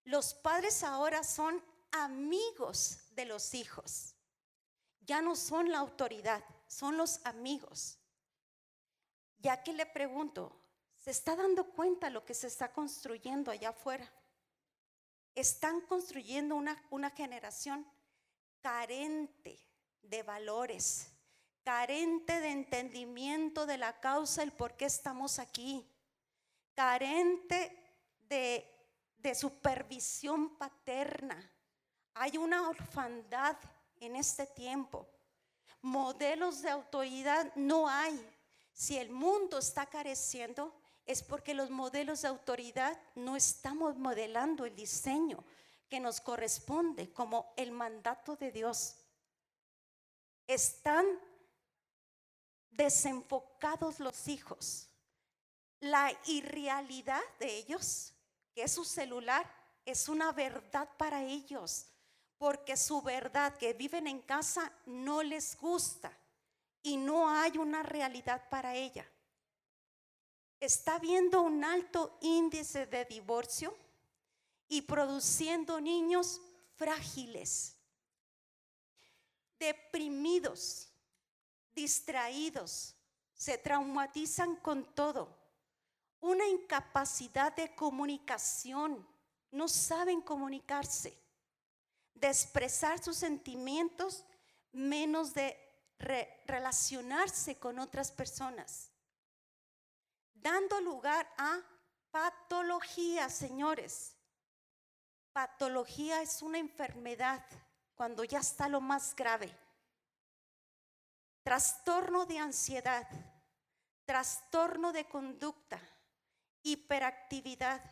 Los 0.05 0.35
padres 0.35 0.83
ahora 0.83 1.23
son 1.23 1.63
amigos 1.93 2.99
de 3.11 3.27
los 3.27 3.55
hijos. 3.55 4.12
Ya 5.05 5.21
no 5.21 5.35
son 5.35 5.71
la 5.71 5.79
autoridad, 5.79 6.43
son 6.67 6.97
los 6.97 7.25
amigos. 7.27 7.99
Ya 9.39 9.63
que 9.63 9.73
le 9.73 9.87
pregunto, 9.87 10.57
¿se 10.95 11.11
está 11.11 11.35
dando 11.35 11.73
cuenta 11.73 12.11
lo 12.11 12.25
que 12.25 12.35
se 12.35 12.47
está 12.47 12.73
construyendo 12.73 13.51
allá 13.51 13.71
afuera? 13.71 14.09
Están 15.35 15.81
construyendo 15.83 16.55
una, 16.55 16.81
una 16.91 17.11
generación 17.11 17.87
carente 18.61 19.59
de 20.03 20.23
valores, 20.23 21.13
carente 21.65 22.41
de 22.41 22.51
entendimiento 22.51 23.67
de 23.67 23.79
la 23.79 23.99
causa, 23.99 24.43
el 24.43 24.53
por 24.53 24.77
qué 24.77 24.85
estamos 24.85 25.41
aquí, 25.41 25.89
carente 26.75 27.77
de, 28.29 28.73
de 29.17 29.35
supervisión 29.35 30.57
paterna. 30.57 31.51
Hay 32.15 32.37
una 32.37 32.69
orfandad 32.69 33.57
en 34.03 34.17
este 34.17 34.47
tiempo. 34.47 35.09
Modelos 35.81 36.63
de 36.63 36.71
autoridad 36.71 37.53
no 37.55 37.89
hay. 37.89 38.19
Si 38.73 38.99
el 38.99 39.11
mundo 39.11 39.59
está 39.59 39.87
careciendo, 39.87 40.75
es 41.07 41.23
porque 41.23 41.55
los 41.55 41.71
modelos 41.71 42.23
de 42.23 42.29
autoridad 42.29 42.99
no 43.15 43.37
estamos 43.37 43.97
modelando 43.97 44.65
el 44.65 44.75
diseño 44.75 45.45
que 45.89 46.01
nos 46.01 46.21
corresponde 46.21 47.13
como 47.13 47.53
el 47.57 47.71
mandato 47.71 48.37
de 48.37 48.51
Dios. 48.51 48.97
Están 50.47 51.07
desenfocados 52.71 54.01
los 54.01 54.29
hijos. 54.29 54.89
La 55.81 56.13
irrealidad 56.27 57.23
de 57.39 57.57
ellos, 57.57 58.15
que 58.55 58.63
es 58.63 58.73
su 58.73 58.85
celular, 58.85 59.45
es 59.85 60.09
una 60.09 60.33
verdad 60.33 60.89
para 60.97 61.25
ellos, 61.25 61.87
porque 62.43 62.77
su 62.77 63.01
verdad 63.03 63.57
que 63.57 63.73
viven 63.73 64.09
en 64.09 64.21
casa 64.21 64.73
no 64.87 65.23
les 65.23 65.57
gusta 65.57 66.13
y 66.83 66.97
no 66.97 67.31
hay 67.31 67.57
una 67.57 67.85
realidad 67.85 68.49
para 68.49 68.75
ella. 68.75 69.09
Está 70.59 70.99
viendo 70.99 71.41
un 71.41 71.63
alto 71.63 72.19
índice 72.21 72.87
de 72.87 73.05
divorcio 73.05 73.79
y 74.69 74.83
produciendo 74.83 75.81
niños 75.81 76.41
frágiles, 76.75 77.77
deprimidos, 79.57 80.89
distraídos, 81.77 82.97
se 83.35 83.57
traumatizan 83.57 84.57
con 84.57 84.93
todo. 84.97 85.29
Una 86.21 86.49
incapacidad 86.49 87.55
de 87.55 87.73
comunicación, 87.77 89.07
no 89.53 89.69
saben 89.69 90.21
comunicarse, 90.21 91.22
de 92.23 92.29
expresar 92.29 93.03
sus 93.03 93.17
sentimientos, 93.17 94.25
menos 94.71 95.35
de 95.35 95.59
relacionarse 96.47 97.59
con 97.59 97.81
otras 97.81 98.13
personas, 98.13 98.93
dando 100.33 100.81
lugar 100.81 101.29
a 101.37 101.61
patología, 102.13 103.29
señores. 103.29 104.17
Patología 105.33 106.23
es 106.23 106.43
una 106.43 106.59
enfermedad 106.59 107.45
cuando 107.97 108.23
ya 108.23 108.39
está 108.39 108.69
lo 108.69 108.81
más 108.81 109.17
grave. 109.17 109.53
Trastorno 111.43 112.25
de 112.25 112.39
ansiedad, 112.39 113.09
trastorno 114.05 114.93
de 114.93 115.09
conducta, 115.09 115.81
hiperactividad, 116.63 117.83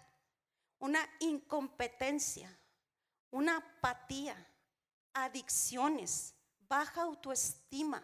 una 0.78 1.00
incompetencia, 1.18 2.56
una 3.30 3.58
apatía, 3.58 4.36
adicciones, 5.12 6.34
baja 6.68 7.02
autoestima, 7.02 8.02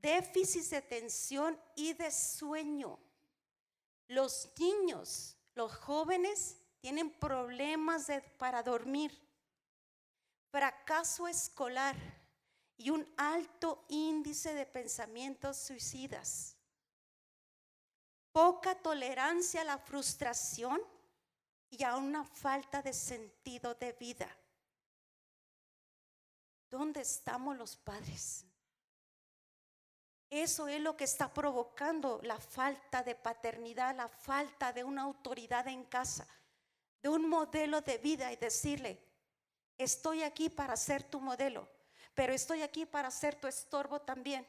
déficit 0.00 0.64
de 0.70 0.76
atención 0.76 1.58
y 1.76 1.92
de 1.92 2.10
sueño. 2.10 2.98
Los 4.08 4.50
niños, 4.58 5.36
los 5.54 5.74
jóvenes 5.74 6.56
tienen 6.80 7.10
problemas 7.10 8.08
para 8.38 8.62
dormir, 8.62 9.16
fracaso 10.50 11.28
escolar 11.28 11.96
y 12.76 12.90
un 12.90 13.06
alto 13.16 13.84
índice 13.88 14.54
de 14.54 14.66
pensamientos 14.66 15.56
suicidas. 15.56 16.56
Poca 18.32 18.74
tolerancia 18.74 19.60
a 19.60 19.64
la 19.64 19.78
frustración 19.78 20.80
y 21.72 21.82
a 21.82 21.96
una 21.96 22.24
falta 22.24 22.80
de 22.80 22.92
sentido 22.92 23.74
de 23.74 23.92
vida. 23.94 24.28
¿Dónde 26.70 27.00
estamos 27.00 27.56
los 27.56 27.76
padres? 27.76 28.44
Eso 30.30 30.68
es 30.68 30.80
lo 30.80 30.96
que 30.96 31.04
está 31.04 31.34
provocando 31.34 32.20
la 32.22 32.38
falta 32.38 33.02
de 33.02 33.16
paternidad, 33.16 33.96
la 33.96 34.08
falta 34.08 34.72
de 34.72 34.84
una 34.84 35.02
autoridad 35.02 35.66
en 35.66 35.84
casa, 35.84 36.26
de 37.02 37.08
un 37.08 37.28
modelo 37.28 37.80
de 37.80 37.98
vida 37.98 38.32
y 38.32 38.36
decirle, 38.36 39.04
estoy 39.76 40.22
aquí 40.22 40.48
para 40.48 40.76
ser 40.76 41.02
tu 41.02 41.20
modelo 41.20 41.68
pero 42.14 42.32
estoy 42.32 42.62
aquí 42.62 42.84
para 42.86 43.10
ser 43.10 43.34
tu 43.34 43.46
estorbo 43.46 44.00
también. 44.00 44.46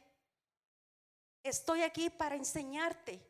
Estoy 1.44 1.82
aquí 1.82 2.10
para 2.10 2.36
enseñarte 2.36 3.22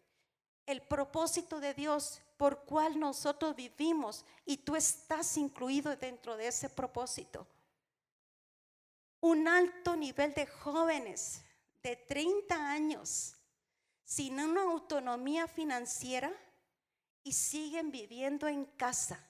el 0.65 0.82
propósito 0.82 1.60
de 1.60 1.73
Dios 1.73 2.21
por 2.38 2.63
cual 2.65 2.99
nosotros 2.99 3.56
vivimos 3.56 4.26
y 4.45 4.58
tú 4.58 4.76
estás 4.76 5.38
incluido 5.38 5.95
dentro 5.95 6.36
de 6.38 6.47
ese 6.47 6.69
propósito. 6.69 7.47
Un 9.21 9.47
alto 9.47 9.95
nivel 9.95 10.34
de 10.34 10.45
jóvenes 10.45 11.43
de 11.82 11.95
30 11.95 12.71
años 12.71 13.36
sin 14.04 14.39
una 14.39 14.63
autonomía 14.63 15.47
financiera 15.47 16.32
y 17.23 17.34
siguen 17.34 17.91
viviendo 17.91 18.47
en 18.47 18.65
casa 18.65 19.26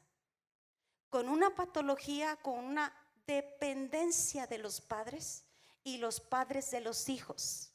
con 1.09 1.29
una 1.29 1.53
patología, 1.53 2.35
con 2.37 2.55
una 2.55 2.91
dependencia 3.27 4.47
de 4.47 4.57
los 4.57 4.81
padres 4.81 5.45
y 5.83 5.97
los 5.97 6.19
padres 6.19 6.71
de 6.71 6.81
los 6.81 7.07
hijos. 7.07 7.69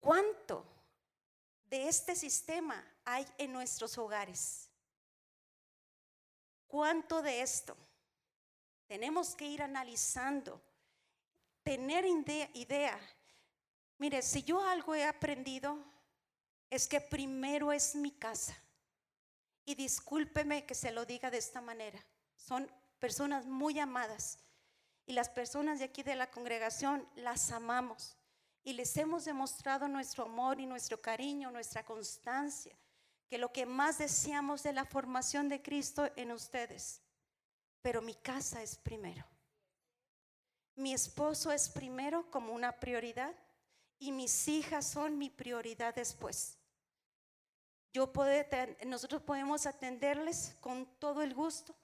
¿Cuánto 0.00 0.66
de 1.70 1.88
este 1.88 2.16
sistema 2.16 2.84
hay 3.04 3.26
en 3.38 3.52
nuestros 3.52 3.96
hogares? 3.96 4.68
¿Cuánto 6.66 7.22
de 7.22 7.40
esto? 7.40 7.76
Tenemos 8.86 9.34
que 9.36 9.46
ir 9.46 9.62
analizando, 9.62 10.60
tener 11.62 12.04
idea. 12.54 12.98
Mire, 13.98 14.20
si 14.20 14.42
yo 14.42 14.64
algo 14.64 14.94
he 14.94 15.04
aprendido, 15.04 15.78
es 16.68 16.88
que 16.88 17.00
primero 17.00 17.72
es 17.72 17.94
mi 17.94 18.10
casa. 18.10 18.56
Y 19.64 19.74
discúlpeme 19.76 20.66
que 20.66 20.74
se 20.74 20.90
lo 20.90 21.04
diga 21.04 21.30
de 21.30 21.38
esta 21.38 21.60
manera. 21.60 22.04
Son 22.36 22.70
personas 22.98 23.46
muy 23.46 23.78
amadas. 23.78 24.38
Y 25.06 25.12
las 25.12 25.28
personas 25.28 25.78
de 25.78 25.86
aquí 25.86 26.02
de 26.02 26.16
la 26.16 26.30
congregación 26.30 27.08
las 27.14 27.52
amamos. 27.52 28.16
Y 28.62 28.74
les 28.74 28.96
hemos 28.96 29.24
demostrado 29.24 29.88
nuestro 29.88 30.24
amor 30.24 30.60
y 30.60 30.66
nuestro 30.66 31.00
cariño, 31.00 31.50
nuestra 31.50 31.84
constancia, 31.84 32.76
que 33.28 33.38
lo 33.38 33.52
que 33.52 33.64
más 33.64 33.98
deseamos 33.98 34.62
de 34.62 34.72
la 34.72 34.84
formación 34.84 35.48
de 35.48 35.62
Cristo 35.62 36.10
en 36.16 36.32
ustedes. 36.32 37.00
Pero 37.82 38.02
mi 38.02 38.14
casa 38.14 38.62
es 38.62 38.76
primero. 38.76 39.24
Mi 40.76 40.92
esposo 40.92 41.52
es 41.52 41.68
primero 41.68 42.30
como 42.30 42.52
una 42.52 42.78
prioridad 42.78 43.34
y 43.98 44.12
mis 44.12 44.48
hijas 44.48 44.86
son 44.86 45.18
mi 45.18 45.30
prioridad 45.30 45.94
después. 45.94 46.58
Yo 47.92 48.12
puedo, 48.12 48.32
nosotros 48.86 49.22
podemos 49.22 49.66
atenderles 49.66 50.56
con 50.60 50.86
todo 50.98 51.22
el 51.22 51.34
gusto, 51.34 51.74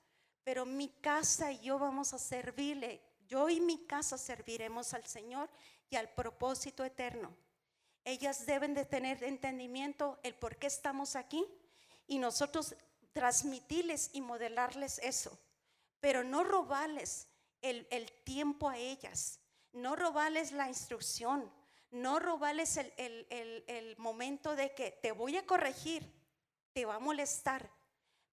pero 0.45 0.65
mi 0.65 0.89
casa 0.89 1.51
y 1.51 1.61
yo 1.61 1.79
vamos 1.79 2.12
a 2.12 2.19
servirle 2.19 3.03
yo 3.29 3.49
y 3.49 3.61
mi 3.61 3.79
casa 3.87 4.19
serviremos 4.19 4.95
al 4.95 5.05
Señor 5.05 5.51
y 5.90 5.96
al 5.96 6.09
propósito 6.11 6.85
eterno. 6.85 7.37
Ellas 8.05 8.46
deben 8.46 8.75
de 8.75 8.85
tener 8.85 9.22
entendimiento 9.25 10.20
el 10.22 10.35
por 10.35 10.57
qué 10.57 10.68
estamos 10.68 11.16
aquí 11.16 11.44
y 12.07 12.18
nosotros 12.18 12.77
transmitirles 13.12 14.11
y 14.12 14.20
modelarles 14.20 14.99
eso, 14.99 15.38
pero 16.01 16.22
no 16.22 16.44
robarles 16.44 17.29
el, 17.62 18.12
tiempo 18.25 18.68
a 18.68 18.79
ellas, 18.79 19.40
no 19.72 19.96
robarles 19.96 20.53
la 20.53 20.68
instrucción, 20.68 21.53
no 21.90 22.20
robarles 22.20 22.77
el, 22.77 23.27
el 23.29 23.96
momento 23.96 24.55
de 24.55 24.75
que 24.75 24.92
te 24.92 25.12
voy 25.12 25.37
a 25.37 25.46
corregir, 25.46 26.12
te 26.72 26.85
va 26.85 26.96
a 26.96 27.01
molestar, 27.01 27.70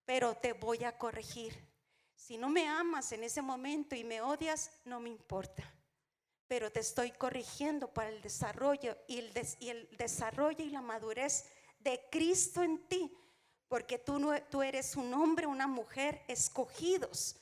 pero 0.06 0.36
te 0.36 0.54
voy 0.54 0.84
a 0.84 0.98
corregir. 0.98 1.74
Si 2.16 2.38
no 2.38 2.50
me 2.50 2.68
amas 2.68 3.12
en 3.12 3.24
ese 3.24 3.42
momento 3.42 3.96
y 3.96 4.04
me 4.04 4.22
odias, 4.22 4.70
no 4.86 5.00
me 5.00 5.10
importa. 5.10 5.73
Pero 6.54 6.72
te 6.72 6.82
estoy 6.82 7.10
corrigiendo 7.10 7.88
para 7.88 8.10
el 8.10 8.22
desarrollo 8.22 8.96
y 9.08 9.18
el, 9.18 9.34
y 9.60 9.70
el 9.70 9.90
desarrollo 9.98 10.64
y 10.64 10.70
la 10.70 10.84
madurez 10.84 11.46
de 11.80 12.00
Cristo 12.12 12.62
en 12.62 12.88
ti. 12.88 13.12
Porque 13.68 13.98
tú, 13.98 14.32
tú 14.52 14.62
eres 14.62 14.96
un 14.96 15.12
hombre, 15.16 15.48
una 15.48 15.66
mujer 15.66 16.22
escogidos 16.28 17.38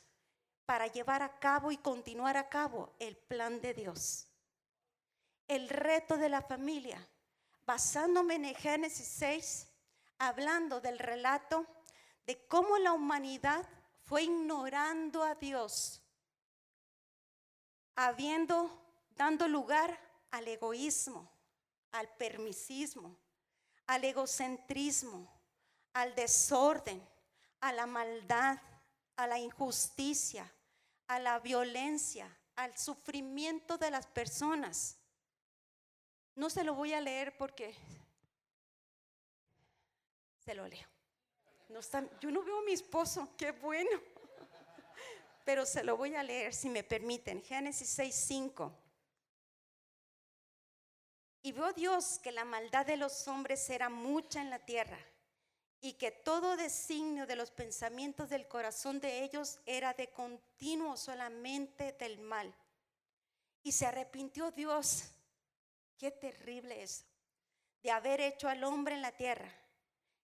para 0.65 0.87
llevar 0.87 1.23
a 1.23 1.39
cabo 1.39 1.73
y 1.73 1.77
continuar 1.77 2.37
a 2.37 2.47
cabo 2.47 2.95
el 2.99 3.17
plan 3.17 3.59
de 3.59 3.73
Dios. 3.73 4.27
El 5.45 5.67
reto 5.67 6.15
de 6.15 6.29
la 6.29 6.41
familia, 6.41 7.05
basándome 7.65 8.35
en 8.35 8.55
Génesis 8.55 9.07
6, 9.07 9.67
hablando 10.19 10.79
del 10.79 10.97
relato 10.97 11.65
de 12.25 12.47
cómo 12.47 12.77
la 12.77 12.93
humanidad 12.93 13.67
fue 14.05 14.23
ignorando 14.23 15.21
a 15.21 15.35
Dios, 15.35 16.01
habiendo, 17.97 18.81
dando 19.15 19.47
lugar 19.47 19.99
al 20.31 20.47
egoísmo, 20.47 21.31
al 21.91 22.07
permisismo, 22.15 23.17
al 23.87 24.03
egocentrismo, 24.03 25.31
al 25.93 26.15
desorden, 26.15 27.05
a 27.59 27.73
la 27.73 27.85
maldad, 27.85 28.59
a 29.15 29.27
la 29.27 29.37
injusticia, 29.37 30.51
a 31.07 31.19
la 31.19 31.39
violencia, 31.39 32.35
al 32.55 32.77
sufrimiento 32.77 33.77
de 33.77 33.91
las 33.91 34.07
personas. 34.07 34.97
No 36.35 36.49
se 36.49 36.63
lo 36.63 36.73
voy 36.75 36.93
a 36.93 37.01
leer 37.01 37.37
porque 37.37 37.75
se 40.39 40.55
lo 40.55 40.67
leo. 40.67 40.87
Yo 42.19 42.31
no 42.31 42.43
veo 42.43 42.59
a 42.59 42.63
mi 42.63 42.73
esposo, 42.73 43.29
qué 43.37 43.51
bueno. 43.51 44.01
Pero 45.45 45.65
se 45.65 45.83
lo 45.83 45.97
voy 45.97 46.15
a 46.15 46.23
leer 46.23 46.53
si 46.53 46.69
me 46.69 46.83
permiten. 46.83 47.41
Génesis 47.41 47.97
6:5. 47.97 48.71
Y 51.43 51.51
vio 51.51 51.73
Dios 51.73 52.19
que 52.19 52.31
la 52.31 52.45
maldad 52.45 52.85
de 52.85 52.97
los 52.97 53.27
hombres 53.27 53.69
era 53.69 53.89
mucha 53.89 54.41
en 54.41 54.49
la 54.49 54.59
tierra 54.59 54.99
y 55.79 55.93
que 55.93 56.11
todo 56.11 56.55
designio 56.55 57.25
de 57.25 57.35
los 57.35 57.49
pensamientos 57.49 58.29
del 58.29 58.47
corazón 58.47 58.99
de 58.99 59.23
ellos 59.23 59.59
era 59.65 59.93
de 59.93 60.11
continuo 60.11 60.95
solamente 60.95 61.93
del 61.93 62.19
mal. 62.19 62.53
Y 63.63 63.71
se 63.71 63.87
arrepintió 63.87 64.51
Dios, 64.51 65.05
qué 65.97 66.11
terrible 66.11 66.83
es, 66.83 67.05
de 67.81 67.89
haber 67.89 68.21
hecho 68.21 68.47
al 68.47 68.63
hombre 68.63 68.93
en 68.93 69.01
la 69.01 69.11
tierra 69.11 69.51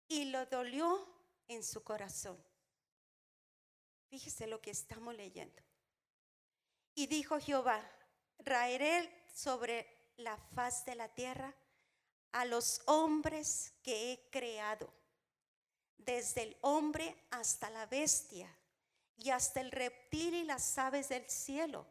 y 0.07 0.25
lo 0.25 0.45
dolió 0.45 1.07
en 1.47 1.63
su 1.63 1.83
corazón. 1.83 2.37
Fíjese 4.09 4.45
lo 4.45 4.61
que 4.61 4.71
estamos 4.71 5.15
leyendo. 5.15 5.61
Y 6.93 7.07
dijo 7.07 7.39
Jehová, 7.39 7.81
raeré 8.39 9.25
sobre 9.33 9.98
la 10.19 10.37
faz 10.37 10.85
de 10.85 10.95
la 10.95 11.09
tierra 11.09 11.53
a 12.31 12.45
los 12.45 12.81
hombres 12.85 13.73
que 13.81 14.11
he 14.11 14.29
creado 14.29 14.91
desde 15.97 16.43
el 16.43 16.57
hombre 16.61 17.15
hasta 17.31 17.69
la 17.69 17.85
bestia 17.85 18.49
y 19.17 19.31
hasta 19.31 19.61
el 19.61 19.71
reptil 19.71 20.33
y 20.33 20.43
las 20.43 20.77
aves 20.77 21.09
del 21.09 21.29
cielo, 21.29 21.85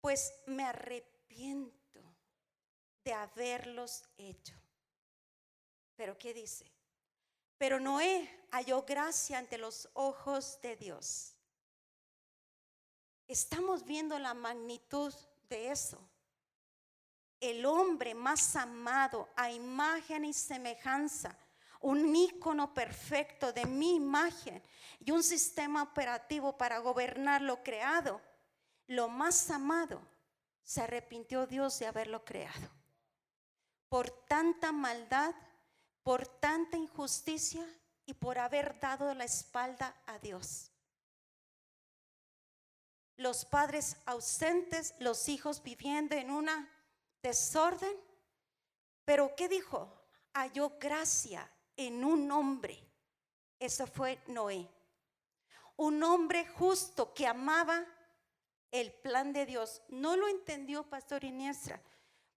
pues 0.00 0.32
me 0.46 0.64
arrepiento 0.64 2.00
de 3.04 3.12
haberlos 3.12 4.04
hecho. 4.16 4.54
Pero 5.96 6.16
¿qué 6.16 6.32
dice? 6.32 6.70
Pero 7.58 7.80
Noé 7.80 8.46
halló 8.50 8.82
gracia 8.82 9.38
ante 9.38 9.58
los 9.58 9.88
ojos 9.94 10.58
de 10.62 10.76
Dios. 10.76 11.34
Estamos 13.26 13.84
viendo 13.84 14.18
la 14.18 14.34
magnitud 14.34 15.14
de 15.48 15.70
eso. 15.70 15.98
El 17.44 17.66
hombre 17.66 18.14
más 18.14 18.56
amado 18.56 19.28
a 19.36 19.50
imagen 19.50 20.24
y 20.24 20.32
semejanza 20.32 21.36
un 21.82 22.16
icono 22.16 22.72
perfecto 22.72 23.52
de 23.52 23.66
mi 23.66 23.96
imagen 23.96 24.62
y 24.98 25.10
un 25.10 25.22
sistema 25.22 25.82
operativo 25.82 26.56
para 26.56 26.78
gobernar 26.78 27.42
lo 27.42 27.62
creado, 27.62 28.22
lo 28.86 29.08
más 29.08 29.50
amado, 29.50 30.00
se 30.62 30.80
arrepintió 30.80 31.46
Dios 31.46 31.78
de 31.78 31.86
haberlo 31.86 32.24
creado. 32.24 32.70
Por 33.90 34.08
tanta 34.24 34.72
maldad, 34.72 35.34
por 36.02 36.26
tanta 36.26 36.78
injusticia 36.78 37.66
y 38.06 38.14
por 38.14 38.38
haber 38.38 38.80
dado 38.80 39.12
la 39.12 39.24
espalda 39.24 39.94
a 40.06 40.18
Dios. 40.18 40.70
Los 43.16 43.44
padres 43.44 43.98
ausentes, 44.06 44.94
los 44.98 45.28
hijos 45.28 45.62
viviendo 45.62 46.16
en 46.16 46.30
una 46.30 46.73
desorden. 47.24 47.96
Pero 49.04 49.34
¿qué 49.34 49.48
dijo? 49.48 49.90
Halló 50.34 50.76
gracia 50.78 51.50
en 51.76 52.04
un 52.04 52.30
hombre. 52.30 52.78
Eso 53.58 53.86
fue 53.86 54.22
Noé. 54.26 54.68
Un 55.76 56.02
hombre 56.02 56.46
justo 56.46 57.12
que 57.14 57.26
amaba 57.26 57.84
el 58.70 58.92
plan 58.92 59.32
de 59.32 59.46
Dios. 59.46 59.82
No 59.88 60.16
lo 60.16 60.28
entendió 60.28 60.84
Pastor 60.84 61.24
Iniestra, 61.24 61.80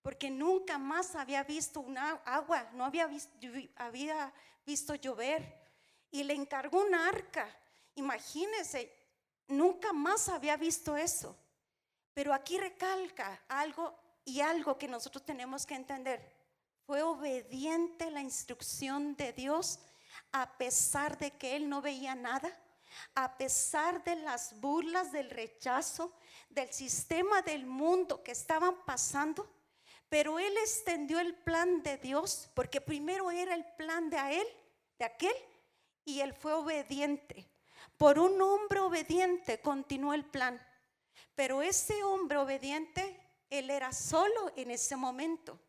porque 0.02 0.30
nunca 0.30 0.78
más 0.78 1.16
había 1.16 1.44
visto 1.44 1.82
una 1.82 2.12
agua, 2.26 2.70
no 2.74 2.86
había 2.86 3.08
visto, 3.08 3.38
había 3.76 4.34
visto 4.66 4.96
llover. 4.96 5.68
Y 6.10 6.24
le 6.24 6.34
encargó 6.34 6.82
un 6.82 6.96
arca. 6.96 7.54
Imagínense, 7.96 8.90
nunca 9.50 9.92
más 9.92 10.30
había 10.30 10.56
visto 10.56 10.96
eso. 10.96 11.38
Pero 12.14 12.34
aquí 12.34 12.58
recalca 12.58 13.44
algo 13.50 14.07
y 14.28 14.42
algo 14.42 14.78
que 14.78 14.90
nosotros 14.90 15.24
tenemos 15.26 15.66
que 15.66 15.74
entender. 15.74 16.22
Fue 16.86 17.02
obediente 17.02 18.12
la 18.12 18.22
instrucción 18.22 19.16
de 19.16 19.32
Dios 19.32 19.80
a 20.34 20.58
pesar 20.58 21.18
de 21.18 21.32
que 21.32 21.56
él 21.56 21.70
no 21.70 21.82
veía 21.82 22.14
nada, 22.14 22.52
a 23.16 23.38
pesar 23.38 24.04
de 24.04 24.18
las 24.18 24.60
burlas, 24.60 25.14
del 25.14 25.30
rechazo, 25.30 26.12
del 26.50 26.74
sistema 26.74 27.42
del 27.42 27.66
mundo 27.66 28.22
que 28.22 28.34
estaban 28.34 28.76
pasando. 28.86 29.50
Pero 30.10 30.40
él 30.40 30.54
extendió 30.58 31.22
el 31.22 31.34
plan 31.34 31.82
de 31.82 31.98
Dios, 31.98 32.50
porque 32.54 32.82
primero 32.82 33.32
era 33.32 33.56
el 33.56 33.66
plan 33.78 34.10
de 34.10 34.18
a 34.18 34.34
él, 34.34 34.48
de 35.00 35.06
aquel, 35.06 35.36
y 36.04 36.20
él 36.20 36.34
fue 36.34 36.52
obediente. 36.52 37.50
Por 37.98 38.20
un 38.20 38.42
hombre 38.42 38.82
obediente 38.82 39.62
continuó 39.62 40.14
el 40.14 40.26
plan. 40.26 40.62
Pero 41.34 41.62
ese 41.62 42.04
hombre 42.04 42.38
obediente, 42.40 43.27
él 43.50 43.70
era 43.70 43.92
solo 43.92 44.52
en 44.56 44.72
ese 44.72 44.96
momento. 44.96 45.60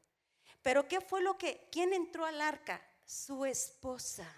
Pero 0.63 0.89
¿qué 0.89 1.01
fue 1.01 1.23
lo 1.23 1.39
que, 1.39 1.69
quién 1.71 1.93
entró 1.93 2.25
al 2.25 2.41
arca? 2.41 2.83
Su 3.05 3.45
esposa 3.45 4.29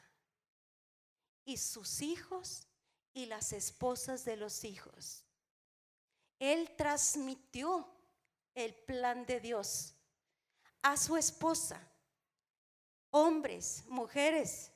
y 1.44 1.56
sus 1.56 2.02
hijos 2.02 2.66
y 3.12 3.26
las 3.26 3.52
esposas 3.52 4.24
de 4.24 4.36
los 4.36 4.64
hijos. 4.64 5.24
Él 6.38 6.74
transmitió 6.76 7.88
el 8.54 8.74
plan 8.74 9.26
de 9.26 9.40
Dios 9.40 9.94
a 10.82 10.96
su 10.96 11.16
esposa. 11.16 11.80
Hombres, 13.10 13.84
mujeres, 13.88 14.70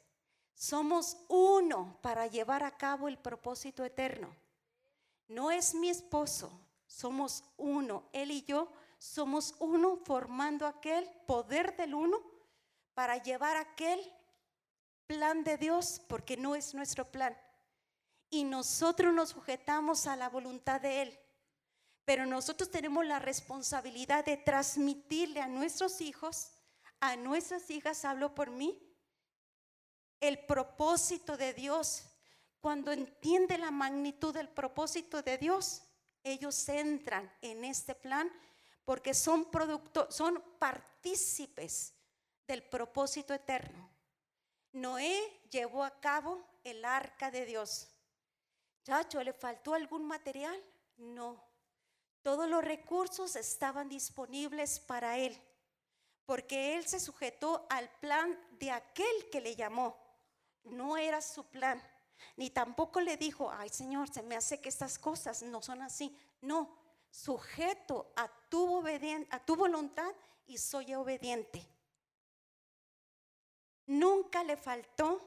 somos 0.55 1.17
uno 1.29 1.99
para 2.03 2.27
llevar 2.27 2.63
a 2.63 2.77
cabo 2.77 3.09
el 3.09 3.19
propósito 3.19 3.85
eterno. 3.85 4.35
No 5.29 5.51
es 5.51 5.75
mi 5.75 5.89
esposo, 5.89 6.64
somos 6.95 7.45
uno, 7.57 8.09
él 8.13 8.31
y 8.31 8.45
yo 8.45 8.71
somos 8.99 9.55
uno 9.59 9.97
formando 9.97 10.67
aquel 10.67 11.11
poder 11.27 11.77
del 11.77 11.95
uno 11.95 12.19
para 12.95 13.23
llevar 13.23 13.57
aquel 13.57 14.01
plan 15.07 15.45
de 15.45 15.59
Dios, 15.59 16.01
porque 16.09 16.37
no 16.37 16.55
es 16.55 16.73
nuestro 16.73 17.05
plan. 17.11 17.37
Y 18.31 18.45
nosotros 18.45 19.13
nos 19.13 19.31
sujetamos 19.31 20.07
a 20.07 20.17
la 20.17 20.29
voluntad 20.29 20.81
de 20.81 21.03
Él. 21.03 21.19
Pero 22.05 22.27
nosotros 22.27 22.71
tenemos 22.71 23.05
la 23.05 23.19
responsabilidad 23.19 24.25
de 24.25 24.37
transmitirle 24.37 25.41
a 25.41 25.49
nuestros 25.49 26.01
hijos, 26.01 26.53
a 27.01 27.17
nuestras 27.17 27.71
hijas, 27.71 28.05
hablo 28.05 28.35
por 28.35 28.51
mí, 28.51 28.81
el 30.21 30.39
propósito 30.47 31.37
de 31.37 31.53
Dios. 31.53 32.05
Cuando 32.61 32.93
entiende 32.93 33.59
la 33.59 33.71
magnitud 33.71 34.33
del 34.33 34.49
propósito 34.49 35.21
de 35.23 35.37
Dios, 35.37 35.83
ellos 36.25 36.69
entran 36.69 37.31
en 37.43 37.65
este 37.65 37.95
plan 37.95 38.31
porque 38.85 39.15
son 39.15 39.51
producto, 39.51 40.11
son 40.11 40.43
partícipes 40.59 41.95
del 42.47 42.63
propósito 42.63 43.33
eterno. 43.33 43.91
Noé 44.73 45.41
llevó 45.51 45.85
a 45.85 46.01
cabo 46.01 46.45
el 46.65 46.85
arca 46.85 47.31
de 47.31 47.47
Dios. 47.47 47.89
Chacho, 48.83 49.23
¿le 49.23 49.33
faltó 49.33 49.75
algún 49.75 50.07
material? 50.07 50.61
No. 50.97 51.43
Todos 52.23 52.49
los 52.49 52.65
recursos 52.65 53.37
estaban 53.37 53.89
disponibles 53.89 54.81
para 54.81 55.19
él, 55.19 55.39
porque 56.25 56.77
él 56.77 56.87
se 56.87 57.01
sujetó 57.01 57.67
al 57.71 57.89
plan 58.01 58.39
de 58.53 58.71
aquel 58.71 59.31
que 59.31 59.41
le 59.41 59.55
llamó. 59.55 59.97
No 60.65 60.97
era 60.97 61.21
su 61.21 61.45
plan, 61.45 61.83
ni 62.37 62.51
tampoco 62.51 63.01
le 63.01 63.17
dijo, 63.17 63.51
ay 63.51 63.69
Señor, 63.69 64.09
se 64.13 64.23
me 64.23 64.37
hace 64.37 64.61
que 64.61 64.69
estas 64.69 64.99
cosas 64.99 65.43
no 65.43 65.63
son 65.63 65.83
así. 65.83 66.17
No, 66.41 66.77
sujeto 67.11 68.13
a 68.17 68.29
tu, 68.49 68.85
a 69.31 69.39
tu 69.45 69.57
voluntad 69.57 70.13
y 70.47 70.59
soy 70.59 70.95
obediente. 70.95 71.67
Nunca 73.87 74.43
le 74.45 74.57
faltó 74.57 75.23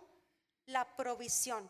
la 0.65 0.95
provisión. 0.95 1.69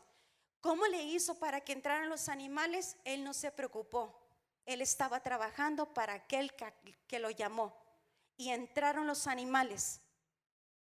¿Cómo 0.60 0.86
le 0.88 1.04
hizo 1.04 1.36
para 1.36 1.62
que 1.62 1.74
entraran 1.74 2.10
los 2.10 2.30
animales? 2.30 2.98
Él 3.04 3.24
no 3.24 3.34
se 3.34 3.52
preocupó. 3.52 4.28
Él 4.66 4.82
estaba 4.82 5.22
trabajando 5.22 5.94
para 5.94 6.14
aquel 6.14 6.54
que, 7.08 7.20
lo 7.20 7.30
llamó. 7.30 7.74
Y 8.36 8.50
entraron 8.50 9.08
los 9.08 9.28
animales 9.28 10.02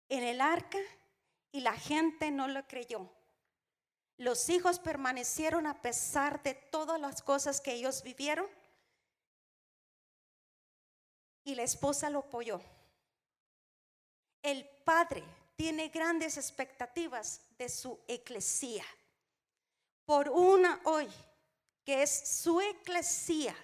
en 0.10 0.24
el 0.24 0.42
arca 0.42 0.80
y 1.52 1.62
la 1.62 1.74
gente 1.74 2.32
no 2.32 2.48
lo 2.48 2.68
creyó. 2.68 3.10
Los 4.22 4.50
hijos 4.50 4.78
permanecieron 4.78 5.66
a 5.66 5.82
pesar 5.82 6.44
de 6.44 6.54
todas 6.54 7.02
las 7.02 7.24
cosas 7.24 7.60
que 7.60 7.74
ellos 7.74 8.04
vivieron 8.04 8.46
y 11.44 11.56
la 11.56 11.64
esposa 11.64 12.08
lo 12.12 12.20
apoyó. 12.20 12.62
El 14.44 14.70
padre 14.86 15.24
tiene 15.56 15.90
grandes 15.90 16.38
expectativas 16.38 17.42
de 17.58 17.68
su 17.68 18.00
eclesía. 18.08 18.86
Por 20.06 20.30
una 20.30 20.80
hoy, 20.84 21.10
que 21.84 22.04
es 22.04 22.44
su 22.44 22.62
eclesía, 22.62 23.56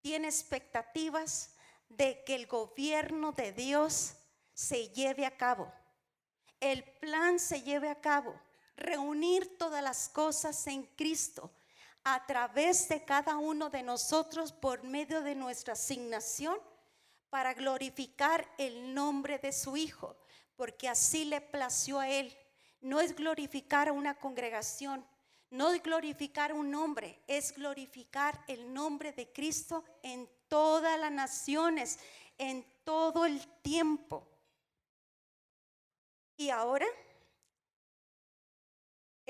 tiene 0.00 0.26
expectativas 0.26 1.54
de 1.88 2.24
que 2.24 2.34
el 2.34 2.48
gobierno 2.48 3.30
de 3.30 3.52
Dios 3.52 4.14
se 4.52 4.88
lleve 4.88 5.26
a 5.26 5.36
cabo. 5.36 5.72
El 6.58 6.82
plan 6.82 7.38
se 7.38 7.62
lleve 7.62 7.88
a 7.88 8.00
cabo. 8.00 8.34
Reunir 8.80 9.58
todas 9.58 9.82
las 9.82 10.08
cosas 10.08 10.66
en 10.66 10.84
Cristo 10.96 11.52
a 12.02 12.24
través 12.26 12.88
de 12.88 13.04
cada 13.04 13.36
uno 13.36 13.68
de 13.68 13.82
nosotros 13.82 14.52
por 14.52 14.82
medio 14.84 15.20
de 15.20 15.34
nuestra 15.34 15.74
asignación 15.74 16.58
para 17.28 17.52
glorificar 17.52 18.50
el 18.56 18.94
nombre 18.94 19.38
de 19.38 19.52
su 19.52 19.76
Hijo, 19.76 20.16
porque 20.56 20.88
así 20.88 21.26
le 21.26 21.42
plació 21.42 22.00
a 22.00 22.08
Él. 22.08 22.34
No 22.80 23.00
es 23.00 23.14
glorificar 23.14 23.88
a 23.88 23.92
una 23.92 24.18
congregación, 24.18 25.06
no 25.50 25.70
es 25.72 25.82
glorificar 25.82 26.54
un 26.54 26.70
nombre, 26.70 27.22
es 27.26 27.52
glorificar 27.54 28.42
el 28.48 28.72
nombre 28.72 29.12
de 29.12 29.30
Cristo 29.30 29.84
en 30.02 30.26
todas 30.48 30.98
las 30.98 31.12
naciones, 31.12 31.98
en 32.38 32.64
todo 32.82 33.26
el 33.26 33.46
tiempo. 33.60 34.26
Y 36.38 36.48
ahora, 36.48 36.86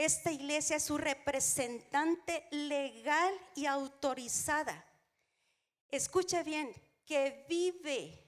esta 0.04 0.32
iglesia 0.32 0.76
es 0.76 0.84
su 0.84 0.96
representante 0.96 2.46
legal 2.50 3.34
y 3.54 3.66
autorizada. 3.66 4.84
Escucha 5.90 6.42
bien, 6.42 6.72
que 7.04 7.44
vive, 7.48 8.24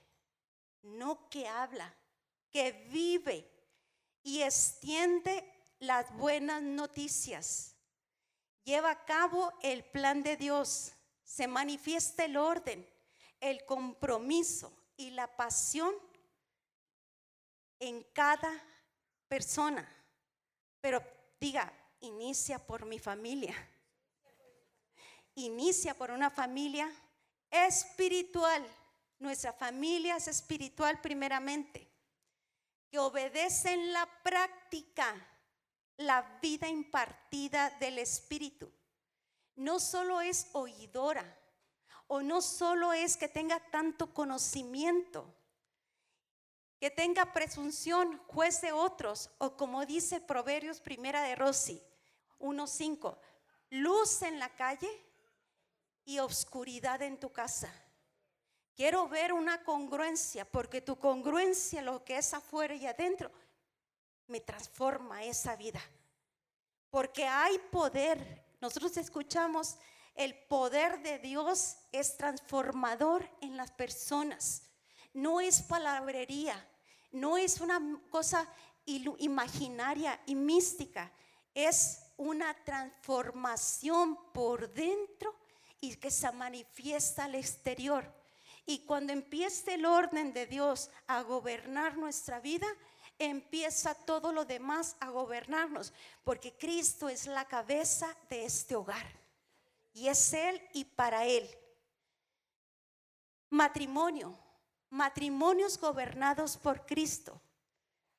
no 0.83 1.31
que 1.31 1.47
habla, 1.47 1.95
que 2.51 2.73
vive 2.91 3.49
y 4.23 4.43
extiende 4.43 5.49
las 5.79 6.13
buenas 6.17 6.63
noticias. 6.63 7.75
Lleva 8.65 8.91
a 8.91 9.05
cabo 9.05 9.53
el 9.63 9.85
plan 9.85 10.23
de 10.23 10.37
Dios, 10.37 10.93
se 11.25 11.47
manifiesta 11.47 12.25
el 12.25 12.37
orden, 12.37 12.87
el 13.41 13.65
compromiso 13.65 14.73
y 14.97 15.11
la 15.11 15.37
pasión 15.37 15.95
en 17.79 18.03
cada 18.13 18.53
persona. 19.27 19.89
Pero 20.81 21.03
diga, 21.43 21.73
inicia 21.99 22.65
por 22.65 22.87
mi 22.87 23.01
familia. 23.01 23.53
Inicia 25.35 25.93
por 25.93 26.13
una 26.13 26.31
familia 26.31 26.89
espiritual. 27.51 28.65
Nuestra 29.19 29.53
familia 29.53 30.17
es 30.17 30.29
espiritual 30.29 31.01
primeramente, 31.01 31.91
que 32.89 33.01
obedece 33.01 33.73
en 33.73 33.93
la 33.93 34.09
práctica 34.23 35.05
la 35.97 36.39
vida 36.41 36.69
impartida 36.69 37.71
del 37.81 37.99
Espíritu. 37.99 38.71
No 39.57 39.81
solo 39.81 40.21
es 40.21 40.47
oidora 40.53 41.27
o 42.07 42.23
no 42.23 42.41
solo 42.41 42.93
es 42.93 43.17
que 43.17 43.29
tenga 43.29 43.59
tanto 43.71 44.15
conocimiento, 44.15 45.35
que 46.83 46.91
tenga 46.91 47.33
presunción, 47.33 48.21
juez 48.27 48.61
de 48.61 48.73
otros, 48.73 49.31
o 49.39 49.57
como 49.57 49.87
dice 49.87 50.21
Proverbios 50.21 50.81
primera 50.81 51.23
de 51.23 51.37
Rossi 51.37 51.81
1.5, 52.41 53.17
luz 53.71 54.23
en 54.23 54.41
la 54.41 54.49
calle 54.57 54.91
y 56.05 56.19
obscuridad 56.19 57.01
en 57.03 57.21
tu 57.21 57.31
casa. 57.31 57.73
Quiero 58.75 59.07
ver 59.07 59.33
una 59.33 59.63
congruencia, 59.63 60.45
porque 60.45 60.81
tu 60.81 60.99
congruencia, 60.99 61.83
lo 61.83 62.05
que 62.05 62.17
es 62.17 62.35
afuera 62.35 62.75
y 62.75 62.85
adentro, 62.85 63.31
me 64.27 64.41
transforma 64.41 65.23
esa 65.23 65.55
vida. 65.55 65.81
Porque 66.91 67.29
hay 67.29 67.61
poder. 67.71 68.45
Nosotros 68.61 68.97
escuchamos, 68.97 69.77
el 70.17 70.35
poder 70.35 71.01
de 71.05 71.21
Dios 71.21 71.77
es 71.93 72.17
transformador 72.17 73.31
en 73.41 73.57
las 73.57 73.71
personas. 73.71 74.65
No 75.15 75.41
es 75.41 75.63
palabrería, 75.63 76.69
no 77.13 77.37
es 77.37 77.61
una 77.61 78.01
cosa 78.11 78.49
imaginaria 78.85 80.21
y 80.27 80.35
mística, 80.35 81.13
es 81.55 82.01
una 82.17 82.55
transformación 82.65 84.19
por 84.33 84.73
dentro 84.73 85.35
y 85.81 85.97
que 85.97 86.11
se 86.11 86.31
manifiesta 86.33 87.25
al 87.25 87.35
exterior. 87.35 88.13
Y 88.65 88.85
cuando 88.87 89.13
empiece 89.13 89.75
el 89.75 89.85
orden 89.85 90.33
de 90.33 90.47
Dios 90.47 90.91
a 91.07 91.23
gobernar 91.23 91.97
nuestra 91.97 92.41
vida, 92.41 92.67
empieza 93.19 93.95
todo 93.95 94.33
lo 94.33 94.45
demás 94.45 94.97
a 95.01 95.11
gobernarnos, 95.11 95.93
porque 96.25 96.57
Cristo 96.57 97.09
es 97.09 97.27
la 97.27 97.47
cabeza 97.47 98.17
de 98.31 98.45
este 98.45 98.77
hogar. 98.77 99.07
Y 99.93 100.09
es 100.09 100.33
Él 100.33 100.61
y 100.73 100.85
para 100.85 101.27
Él. 101.27 101.49
Matrimonio, 103.51 104.39
matrimonios 104.93 105.79
gobernados 105.79 106.57
por 106.57 106.87
Cristo, 106.87 107.41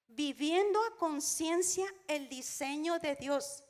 viviendo 0.08 0.80
a 0.84 0.98
conciencia 0.98 1.86
el 2.08 2.28
diseño 2.28 3.00
de 3.00 3.16
Dios. 3.16 3.64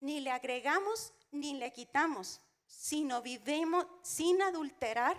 Ni 0.00 0.20
le 0.20 0.30
agregamos 0.30 1.12
ni 1.32 1.54
le 1.54 1.72
quitamos 1.72 2.40
sino 2.66 3.22
vivimos 3.22 3.86
sin 4.02 4.42
adulterar, 4.42 5.16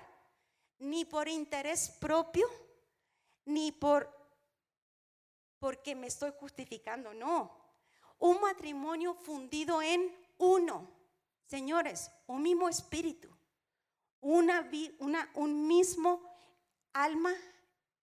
ni 0.80 1.06
por 1.06 1.28
interés 1.28 1.90
propio, 2.00 2.48
ni 3.46 3.72
por 3.72 4.14
porque 5.58 5.96
me 5.96 6.08
estoy 6.08 6.32
justificando, 6.40 7.14
no. 7.14 7.58
Un 8.20 8.40
matrimonio 8.40 9.16
fundido 9.16 9.82
en 9.82 10.16
uno. 10.38 10.88
Señores, 11.48 12.12
un 12.28 12.44
mismo 12.44 12.70
espíritu, 12.70 13.30
una, 14.22 14.70
una, 15.00 15.32
un 15.34 15.68
mismo 15.68 16.25
alma 16.96 17.36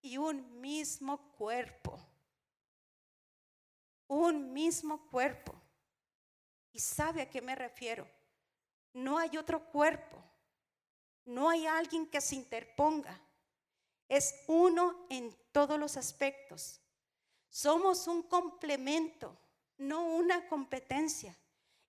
y 0.02 0.18
un 0.18 0.60
mismo 0.60 1.18
cuerpo. 1.32 1.98
Un 4.06 4.52
mismo 4.52 5.08
cuerpo. 5.08 5.54
¿Y 6.72 6.78
sabe 6.78 7.22
a 7.22 7.30
qué 7.30 7.40
me 7.40 7.54
refiero? 7.54 8.06
No 8.92 9.18
hay 9.18 9.36
otro 9.38 9.64
cuerpo. 9.70 10.22
No 11.24 11.48
hay 11.48 11.66
alguien 11.66 12.06
que 12.06 12.20
se 12.20 12.34
interponga. 12.34 13.18
Es 14.08 14.44
uno 14.46 15.06
en 15.08 15.34
todos 15.52 15.78
los 15.78 15.96
aspectos. 15.96 16.80
Somos 17.48 18.06
un 18.06 18.22
complemento, 18.22 19.38
no 19.78 20.04
una 20.04 20.46
competencia. 20.48 21.36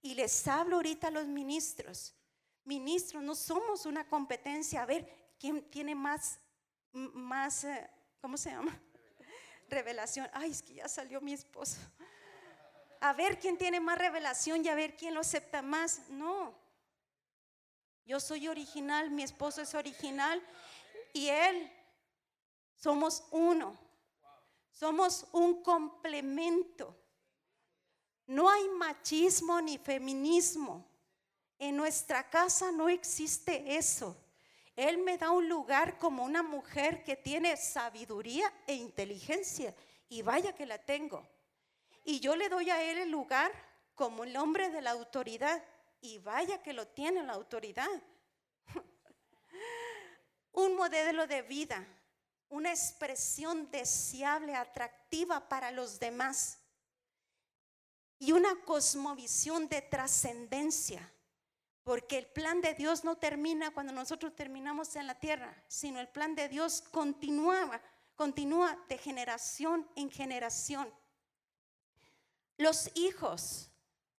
Y 0.02 0.16
les 0.16 0.48
hablo 0.48 0.78
ahorita 0.78 1.08
a 1.08 1.12
los 1.12 1.28
ministros. 1.28 2.13
Ministros, 2.63 3.24
no 3.24 3.36
somos 3.36 3.86
una 3.86 4.08
competencia. 4.08 4.84
A 4.84 4.86
ver, 4.86 5.34
¿quién 5.39 5.70
tiene 5.70 5.96
más, 5.96 6.39
más, 6.93 7.63
eh, 7.63 7.89
¿cómo 8.21 8.38
se 8.38 8.51
llama? 8.51 8.79
Revelación. 9.69 10.29
Ay, 10.34 10.51
es 10.51 10.62
que 10.62 10.75
ya 10.75 10.88
salió 10.88 11.19
mi 11.21 11.34
esposo. 11.34 11.77
A 13.01 13.13
ver 13.13 13.39
quién 13.39 13.58
tiene 13.58 13.79
más 13.79 13.97
revelación 13.97 14.63
y 14.63 14.69
a 14.69 14.75
ver 14.75 14.95
quién 14.95 15.13
lo 15.13 15.19
acepta 15.19 15.62
más. 15.62 16.08
No, 16.10 16.58
Yo 18.06 18.19
soy 18.19 18.47
original, 18.47 19.12
mi 19.12 19.23
esposo 19.23 19.62
es 19.62 19.73
original 19.73 20.41
y 21.12 21.27
él 21.27 21.71
somos 22.75 23.23
uno. 23.32 23.77
Somos 24.71 25.27
un 25.32 25.62
complemento. 25.63 26.97
No 28.25 28.49
hay 28.49 28.67
machismo 28.69 29.62
ni 29.62 29.77
feminismo. 29.77 30.86
En 31.60 31.77
nuestra 31.77 32.29
casa 32.29 32.71
no 32.71 32.89
existe 32.89 33.77
eso. 33.77 34.23
Él 34.76 34.98
me 34.98 35.18
da 35.18 35.32
un 35.32 35.48
lugar 35.48 36.00
como 36.00 36.24
una 36.24 36.42
mujer 36.42 37.04
que 37.04 37.16
tiene 37.16 37.56
sabiduría 37.58 38.52
e 38.66 38.74
inteligencia. 38.74 39.76
Y 40.10 40.22
vaya 40.22 40.54
que 40.54 40.66
la 40.66 40.80
tengo. 40.80 41.28
Y 42.04 42.20
yo 42.20 42.36
le 42.36 42.50
doy 42.50 42.70
a 42.70 42.82
él 42.84 42.98
el 42.98 43.12
lugar 43.12 43.52
como 43.96 44.24
el 44.24 44.36
hombre 44.36 44.70
de 44.70 44.82
la 44.82 44.92
autoridad. 44.92 45.64
Y 46.02 46.18
vaya 46.20 46.62
que 46.64 46.74
lo 46.74 46.88
tiene 46.88 47.24
la 47.24 47.34
autoridad. 47.34 47.88
un 50.54 50.76
modelo 50.76 51.28
de 51.28 51.44
vida, 51.44 51.86
una 52.50 52.72
expresión 52.72 53.70
deseable, 53.70 54.56
atractiva 54.56 55.48
para 55.48 55.72
los 55.72 56.00
demás. 56.00 56.58
Y 58.18 58.32
una 58.32 58.56
cosmovisión 58.66 59.68
de 59.68 59.82
trascendencia 59.82 61.12
porque 61.84 62.17
el 62.17 62.28
plan 62.28 62.62
de 62.62 62.74
Dios 62.74 63.04
no 63.04 63.17
termina 63.17 63.72
cuando 63.72 63.91
nosotros 63.91 64.36
terminamos 64.36 64.96
en 64.96 65.08
la 65.08 65.19
tierra, 65.19 65.63
sino 65.67 66.00
el 66.00 66.08
plan 66.08 66.34
de 66.34 66.48
Dios 66.48 66.82
continúa, 66.82 67.82
continúa 68.15 68.78
de 68.88 68.98
generación 68.98 69.88
en 69.96 70.10
generación. 70.10 70.91
Los 72.58 72.89
hijos, 72.96 73.69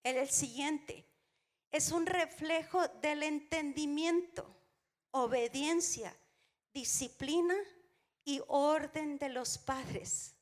el 0.04 0.30
siguiente, 0.30 1.08
es 1.72 1.92
un 1.92 2.06
reflejo 2.06 2.86
del 3.02 3.24
entendimiento, 3.24 4.46
obediencia, 5.12 6.14
disciplina 6.74 7.56
y 8.26 8.42
orden 8.48 9.18
de 9.18 9.30
los 9.30 9.58
padres. 9.58 10.36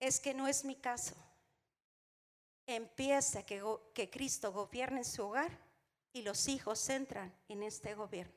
Es 0.00 0.18
que 0.18 0.32
no 0.32 0.48
es 0.48 0.64
mi 0.64 0.76
caso 0.76 1.14
empieza 2.66 3.42
que, 3.42 4.10
Cristo 4.10 4.52
gobierne 4.52 4.98
en 4.98 5.04
su 5.04 5.24
hogar 5.24 5.50
y 6.12 6.22
los 6.22 6.48
hijos 6.48 6.88
entran 6.88 7.34
en 7.48 7.62
este 7.62 7.94
gobierno. 7.94 8.34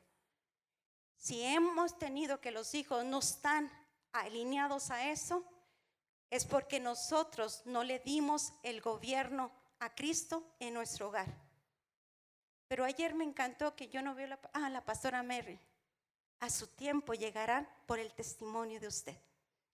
Si 1.16 1.42
hemos 1.42 1.98
tenido 1.98 2.40
que 2.40 2.52
los 2.52 2.74
hijos 2.76 3.04
no 3.06 3.20
están 3.20 3.72
alineados 4.12 4.92
a 4.92 5.10
eso, 5.10 5.44
es 6.30 6.46
porque 6.46 6.80
nosotros 6.80 7.62
no 7.66 7.84
le 7.84 8.00
dimos 8.00 8.54
el 8.63 8.82
gobierno 8.82 9.52
a 9.80 9.94
Cristo 9.96 10.56
en 10.60 10.74
nuestro 10.74 11.08
hogar. 11.08 11.28
Pero 12.68 12.84
ayer 12.84 13.16
me 13.16 13.24
encantó 13.24 13.76
que 13.76 13.88
yo 13.88 14.02
no 14.02 14.13
veo 14.13 14.28
la, 14.28 14.40
ah, 14.54 14.70
la 14.70 14.84
pastora 14.84 15.24
Mary. 15.24 15.58
A 16.40 16.50
su 16.50 16.68
tiempo 16.68 17.13
llegarán 17.13 17.68
por 17.86 17.98
el 17.98 18.13
testimonio 18.13 18.80
de 18.80 18.88
usted. 18.88 19.18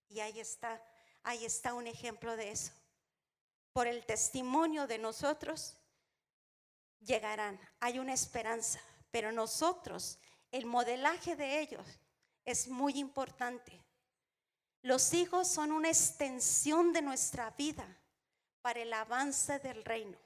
Y 0.08 0.20
ahí 0.20 0.38
está, 0.38 0.82
ahí 1.24 1.44
está 1.44 1.74
un 1.74 1.86
ejemplo 1.86 2.36
de 2.36 2.52
eso 2.52 2.72
por 3.74 3.88
el 3.88 4.06
testimonio 4.06 4.86
de 4.86 4.98
nosotros, 4.98 5.76
llegarán. 7.00 7.60
Hay 7.80 7.98
una 7.98 8.14
esperanza, 8.14 8.80
pero 9.10 9.32
nosotros, 9.32 10.20
el 10.52 10.64
modelaje 10.64 11.34
de 11.34 11.58
ellos 11.58 11.84
es 12.44 12.68
muy 12.68 12.98
importante. 13.00 13.84
Los 14.80 15.12
hijos 15.12 15.48
son 15.48 15.72
una 15.72 15.88
extensión 15.88 16.92
de 16.92 17.02
nuestra 17.02 17.50
vida 17.50 17.84
para 18.62 18.80
el 18.80 18.92
avance 18.92 19.58
del 19.58 19.84
reino. 19.84 20.16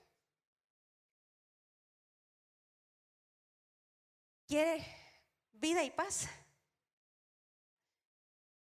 ¿Quiere 4.46 4.84
vida 5.52 5.82
y 5.82 5.90
paz? 5.90 6.28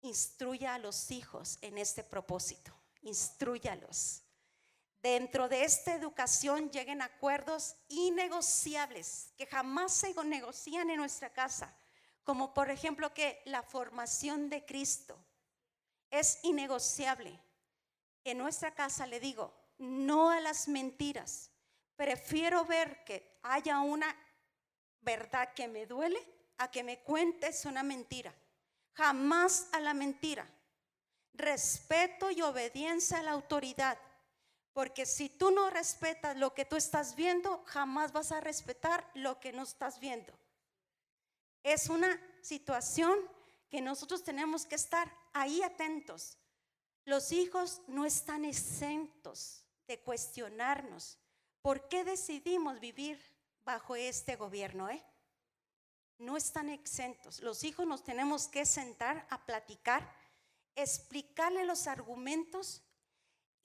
Instruya 0.01 0.73
a 0.75 0.79
los 0.79 1.11
hijos 1.11 1.57
en 1.61 1.77
este 1.77 2.03
propósito. 2.03 2.73
Instruyalos 3.03 4.24
dentro 5.05 5.47
de 5.47 5.63
esta 5.63 5.93
educación 5.93 6.71
lleguen 6.71 6.99
acuerdos 7.03 7.75
innegociables 7.89 9.31
que 9.37 9.45
jamás 9.45 9.93
se 9.93 10.15
negocian 10.23 10.89
en 10.89 10.97
nuestra 10.97 11.31
casa, 11.31 11.71
como 12.23 12.55
por 12.55 12.71
ejemplo 12.71 13.13
que 13.13 13.39
la 13.45 13.61
formación 13.61 14.49
de 14.49 14.65
Cristo 14.65 15.15
es 16.09 16.39
innegociable. 16.41 17.39
En 18.23 18.39
nuestra 18.39 18.73
casa 18.73 19.05
le 19.05 19.19
digo, 19.19 19.53
no 19.77 20.31
a 20.31 20.41
las 20.41 20.67
mentiras. 20.67 21.51
Prefiero 21.95 22.65
ver 22.65 23.03
que 23.03 23.37
haya 23.43 23.81
una 23.81 24.07
verdad 25.01 25.53
que 25.53 25.67
me 25.67 25.85
duele 25.85 26.19
a 26.57 26.71
que 26.71 26.83
me 26.83 27.03
cuentes 27.03 27.65
una 27.65 27.83
mentira. 27.83 28.33
Jamás 28.93 29.67
a 29.71 29.79
la 29.79 29.93
mentira. 29.93 30.49
Respeto 31.33 32.31
y 32.31 32.41
obediencia 32.41 33.19
a 33.19 33.23
la 33.23 33.33
autoridad 33.33 33.99
porque 34.75 35.05
si 35.05 35.29
tú 35.29 35.51
no 35.51 35.69
respetas 35.69 36.35
lo 36.35 36.53
que 36.53 36.65
tú 36.65 36.75
estás 36.75 37.15
viendo, 37.15 37.63
jamás 37.65 38.11
vas 38.11 38.33
a 38.33 38.41
respetar 38.41 39.09
lo 39.13 39.39
que 39.39 39.53
no 39.53 39.63
estás 39.63 40.01
viendo. 40.01 40.37
Es 41.63 41.87
una 41.87 42.21
situación 42.41 43.17
que 43.69 43.79
nosotros 43.79 44.25
tenemos 44.25 44.65
que 44.65 44.75
estar 44.75 45.09
ahí 45.31 45.63
atentos. 45.63 46.37
Los 47.05 47.31
hijos 47.31 47.83
no 47.87 48.05
están 48.05 48.43
exentos 48.43 49.65
de 49.87 50.01
cuestionarnos. 50.01 51.19
¿Por 51.61 51.87
qué 51.87 52.03
decidimos 52.03 52.81
vivir 52.81 53.17
bajo 53.63 53.95
este 53.95 54.35
gobierno? 54.35 54.89
Eh? 54.89 55.01
No 56.17 56.35
están 56.35 56.67
exentos. 56.67 57.39
Los 57.39 57.63
hijos 57.63 57.87
nos 57.87 58.03
tenemos 58.03 58.49
que 58.49 58.65
sentar 58.65 59.25
a 59.29 59.45
platicar, 59.45 60.13
explicarle 60.75 61.63
los 61.63 61.87
argumentos 61.87 62.84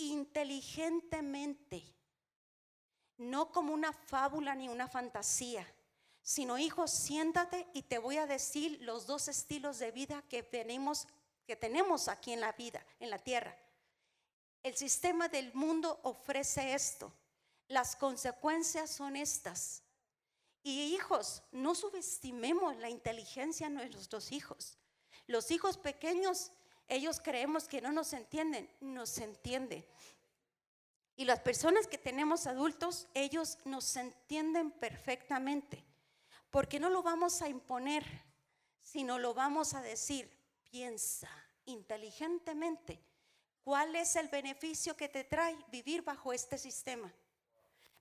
inteligentemente, 0.08 1.84
no 3.18 3.52
como 3.52 3.74
una 3.74 3.92
fábula 3.92 4.54
ni 4.54 4.68
una 4.68 4.88
fantasía, 4.88 5.66
sino 6.22 6.58
hijo, 6.58 6.86
siéntate 6.86 7.66
y 7.74 7.82
te 7.82 7.98
voy 7.98 8.16
a 8.16 8.26
decir 8.26 8.78
los 8.82 9.06
dos 9.06 9.28
estilos 9.28 9.78
de 9.78 9.90
vida 9.90 10.22
que 10.28 10.42
tenemos, 10.42 11.06
que 11.46 11.56
tenemos 11.56 12.08
aquí 12.08 12.32
en 12.32 12.40
la 12.40 12.52
vida, 12.52 12.84
en 12.98 13.10
la 13.10 13.18
tierra. 13.18 13.56
El 14.62 14.76
sistema 14.76 15.28
del 15.28 15.52
mundo 15.54 16.00
ofrece 16.02 16.74
esto. 16.74 17.12
Las 17.68 17.96
consecuencias 17.96 18.90
son 18.90 19.16
estas. 19.16 19.82
Y 20.62 20.94
hijos, 20.94 21.42
no 21.52 21.74
subestimemos 21.74 22.76
la 22.76 22.90
inteligencia 22.90 23.70
de 23.70 23.88
nuestros 23.88 24.32
hijos. 24.32 24.76
Los 25.26 25.50
hijos 25.50 25.78
pequeños 25.78 26.52
ellos 26.90 27.20
creemos 27.20 27.68
que 27.68 27.81
no 27.81 27.92
nos 27.92 28.12
entienden, 28.12 28.68
nos 28.81 29.16
entiende. 29.18 29.88
Y 31.14 31.24
las 31.24 31.40
personas 31.40 31.87
que 31.87 31.98
tenemos 31.98 32.46
adultos, 32.46 33.07
ellos 33.14 33.59
nos 33.64 33.96
entienden 33.96 34.72
perfectamente, 34.72 35.85
porque 36.50 36.81
no 36.81 36.90
lo 36.90 37.03
vamos 37.03 37.42
a 37.42 37.48
imponer, 37.48 38.05
sino 38.83 39.18
lo 39.18 39.35
vamos 39.35 39.74
a 39.74 39.83
decir, 39.83 40.29
piensa 40.64 41.31
inteligentemente, 41.64 43.00
¿cuál 43.62 43.94
es 43.94 44.16
el 44.16 44.29
beneficio 44.29 44.96
que 44.96 45.09
te 45.09 45.22
trae 45.22 45.57
vivir 45.68 46.03
bajo 46.03 46.33
este 46.33 46.59
sistema? 46.59 47.12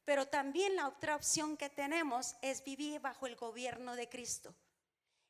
Pero 0.04 0.28
también 0.28 0.76
la 0.76 0.88
otra 0.88 1.16
opción 1.16 1.58
que 1.58 1.70
tenemos 1.70 2.36
es 2.42 2.64
vivir 2.64 3.00
bajo 3.00 3.28
el 3.28 3.36
gobierno 3.36 3.96
de 3.96 4.10
Cristo 4.10 4.56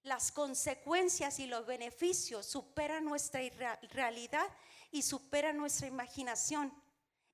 las 0.10 0.32
consecuencias 0.32 1.38
y 1.39 1.45
los 1.45 1.67
beneficios 1.67 2.48
superan 2.48 3.06
nuestra 3.06 3.41
realidad 3.91 4.48
y 4.91 5.04
superan 5.04 5.56
nuestra 5.56 5.86
imaginación 5.86 6.74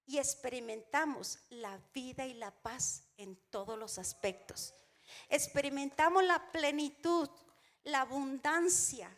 y 0.05 0.17
experimentamos 0.17 1.39
la 1.49 1.79
vida 1.93 2.25
y 2.25 2.33
la 2.33 2.51
paz 2.51 3.05
en 3.15 3.37
todos 3.49 3.79
los 3.79 3.97
aspectos. 3.97 4.73
Experimentamos 5.29 6.21
la 6.25 6.51
plenitud, 6.51 7.29
la 7.85 8.01
abundancia, 8.01 9.09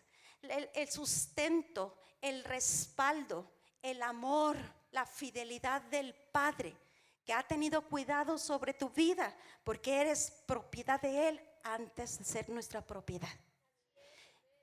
el, 0.43 0.87
sustento, 0.91 1.97
el 2.21 2.43
respaldo, 2.43 3.51
el 3.81 4.03
amor, 4.03 4.55
la 4.91 5.07
fidelidad 5.07 5.81
del 5.81 6.13
Padre 6.13 6.77
que 7.25 7.33
ha 7.33 7.41
tenido 7.41 7.81
cuidado 7.81 8.37
sobre 8.37 8.75
tu 8.75 8.89
vida 8.89 9.35
porque 9.63 9.99
eres 9.99 10.31
propiedad 10.45 11.01
de 11.01 11.29
Él 11.29 11.41
antes 11.63 12.19
de 12.19 12.23
ser 12.23 12.49
nuestra 12.49 12.85
propiedad. 12.85 13.27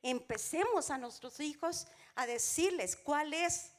Empecemos 0.07 0.91
a 0.91 0.99
nuestros 0.99 1.41
hijos 1.41 1.87
a 2.15 2.27
decirles 2.27 2.95
cuál 2.95 3.33
es 3.33 3.73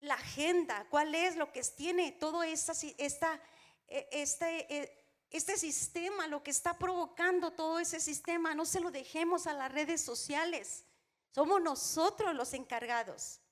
la 0.00 0.14
agenda, 0.14 0.86
cuál 0.88 1.14
es 1.14 1.36
lo 1.36 1.52
que 1.52 1.62
tiene 1.62 2.12
todo 2.12 2.42
e, 2.42 2.54
este, 2.54 4.74
e, 4.74 5.06
este 5.28 5.58
sistema, 5.58 6.26
lo 6.26 6.42
que 6.42 6.50
está 6.50 6.78
provocando 6.78 7.50
todo 7.50 7.80
ese 7.80 8.00
sistema. 8.00 8.54
No 8.54 8.64
se 8.64 8.80
lo 8.80 8.90
dejemos 8.90 9.46
a 9.46 9.52
las 9.52 9.70
redes 9.70 10.00
sociales. 10.00 10.86
Somos 11.34 11.60
nosotros 11.60 12.34
los 12.34 12.54
encargados. 12.54 13.42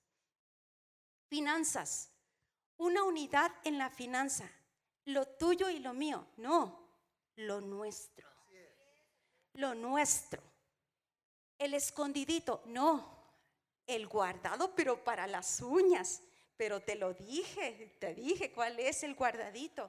Finanzas. 1.28 2.08
Una 2.78 3.04
unidad 3.04 3.52
en 3.64 3.76
la 3.76 3.90
finanza. 3.90 4.50
lo 5.04 5.28
tuyo 5.28 5.68
y 5.68 5.80
lo 5.80 5.92
mío. 5.92 6.26
No, 6.38 6.88
lo 7.36 7.60
nuestro. 7.60 8.26
Lo 9.52 9.74
nuestro. 9.74 10.51
El 11.62 11.74
escondidito. 11.74 12.60
No, 12.66 13.08
el 13.86 14.08
guardado, 14.08 14.74
pero 14.74 15.04
para 15.04 15.28
las 15.28 15.60
uñas. 15.60 16.20
Pero 16.56 16.82
te 16.82 16.96
lo 16.96 17.14
dije, 17.14 17.96
te 18.00 18.16
dije 18.16 18.50
cuál 18.50 18.80
es 18.80 19.04
el 19.04 19.14
guardadito. 19.14 19.88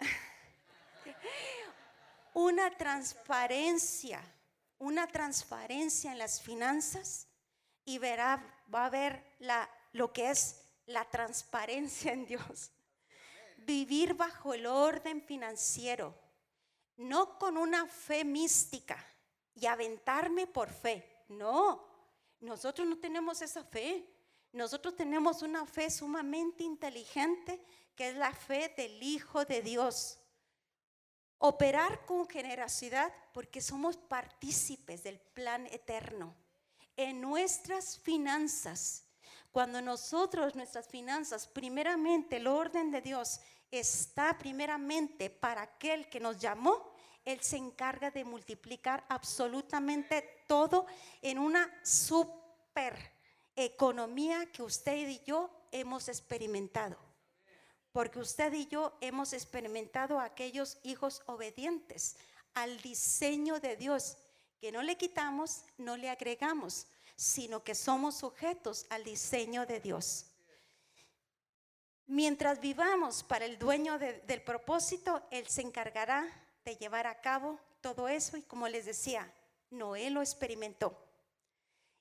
Una 2.34 2.76
transparencia, 2.76 4.20
una 4.78 5.06
transparencia 5.06 6.10
en 6.10 6.18
las 6.18 6.42
finanzas 6.42 7.28
y 7.84 7.98
verá, 7.98 8.42
va 8.74 8.86
a 8.86 8.90
ver 8.90 9.24
lo 9.92 10.12
que 10.12 10.30
es 10.30 10.60
la 10.86 11.08
transparencia 11.08 12.12
en 12.12 12.26
Dios. 12.26 12.72
Vivir 13.58 14.14
bajo 14.14 14.54
el 14.54 14.66
orden 14.66 15.22
financiero, 15.22 16.18
no 16.96 17.38
con 17.38 17.56
una 17.56 17.86
fe 17.86 18.24
mística 18.24 19.06
y 19.54 19.66
aventarme 19.66 20.46
por 20.46 20.70
fe. 20.70 21.24
No, 21.28 21.86
nosotros 22.40 22.86
no 22.86 22.98
tenemos 22.98 23.42
esa 23.42 23.64
fe. 23.64 24.08
Nosotros 24.52 24.94
tenemos 24.96 25.42
una 25.42 25.64
fe 25.64 25.90
sumamente 25.90 26.62
inteligente 26.62 27.64
que 27.94 28.10
es 28.10 28.16
la 28.16 28.32
fe 28.32 28.72
del 28.76 29.02
Hijo 29.02 29.44
de 29.44 29.62
Dios. 29.62 30.18
Operar 31.38 32.04
con 32.06 32.28
generosidad 32.28 33.12
porque 33.32 33.60
somos 33.60 33.96
partícipes 33.96 35.02
del 35.02 35.18
plan 35.18 35.66
eterno. 35.66 36.34
En 36.96 37.20
nuestras 37.20 37.98
finanzas, 37.98 39.04
cuando 39.50 39.80
nosotros, 39.80 40.54
nuestras 40.54 40.88
finanzas, 40.88 41.46
primeramente 41.46 42.36
el 42.36 42.46
orden 42.46 42.90
de 42.90 43.00
Dios 43.00 43.40
está 43.70 44.38
primeramente 44.38 45.30
para 45.30 45.62
aquel 45.62 46.08
que 46.08 46.20
nos 46.20 46.38
llamó, 46.38 46.91
Él 47.24 47.40
se 47.40 47.56
encarga 47.56 48.10
de 48.10 48.24
multiplicar 48.24 49.04
absolutamente 49.08 50.42
todo 50.46 50.86
en 51.20 51.38
una 51.38 51.72
super 51.84 52.94
economía 53.54 54.50
que 54.50 54.62
usted 54.62 55.08
y 55.08 55.20
yo 55.24 55.50
hemos 55.70 56.08
experimentado. 56.08 56.96
Porque 57.92 58.18
usted 58.18 58.52
y 58.54 58.66
yo 58.66 58.96
hemos 59.00 59.32
experimentado 59.32 60.18
aquellos 60.18 60.78
hijos 60.82 61.22
obedientes 61.26 62.16
al 62.54 62.80
diseño 62.80 63.60
de 63.60 63.76
Dios, 63.76 64.16
que 64.60 64.72
no 64.72 64.82
le 64.82 64.96
quitamos, 64.96 65.64
no 65.76 65.96
le 65.96 66.08
agregamos, 66.10 66.86
sino 67.16 67.62
que 67.62 67.74
somos 67.74 68.16
sujetos 68.16 68.86
al 68.90 69.04
diseño 69.04 69.66
de 69.66 69.80
Dios. 69.80 70.26
Mientras 72.06 72.60
vivamos 72.60 73.22
para 73.22 73.44
el 73.44 73.58
dueño 73.58 73.98
del 73.98 74.42
propósito, 74.42 75.22
Él 75.30 75.46
se 75.48 75.62
encargará 75.62 76.26
de 76.64 76.76
llevar 76.76 77.06
a 77.06 77.20
cabo 77.20 77.58
todo 77.80 78.08
eso 78.08 78.36
y 78.36 78.42
como 78.42 78.68
les 78.68 78.86
decía, 78.86 79.32
Noé 79.70 80.10
lo 80.10 80.20
experimentó. 80.20 80.96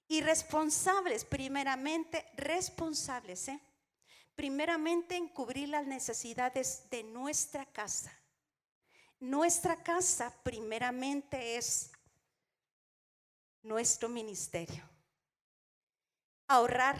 Y 0.07 0.22
responsables, 0.22 1.24
primeramente, 1.24 2.30
responsables, 2.36 3.47
¿eh? 3.47 3.59
primeramente 4.36 5.16
en 5.16 5.30
cubrir 5.30 5.70
las 5.70 5.88
necesidades 5.88 6.89
de 6.89 7.03
nuestra 7.03 7.66
casa. 7.66 8.12
Nuestra 9.20 9.82
casa 9.82 10.34
primeramente 10.43 11.55
es 11.55 11.91
nuestro 13.62 14.09
ministerio. 14.09 14.84
Ahorrar, 16.47 16.97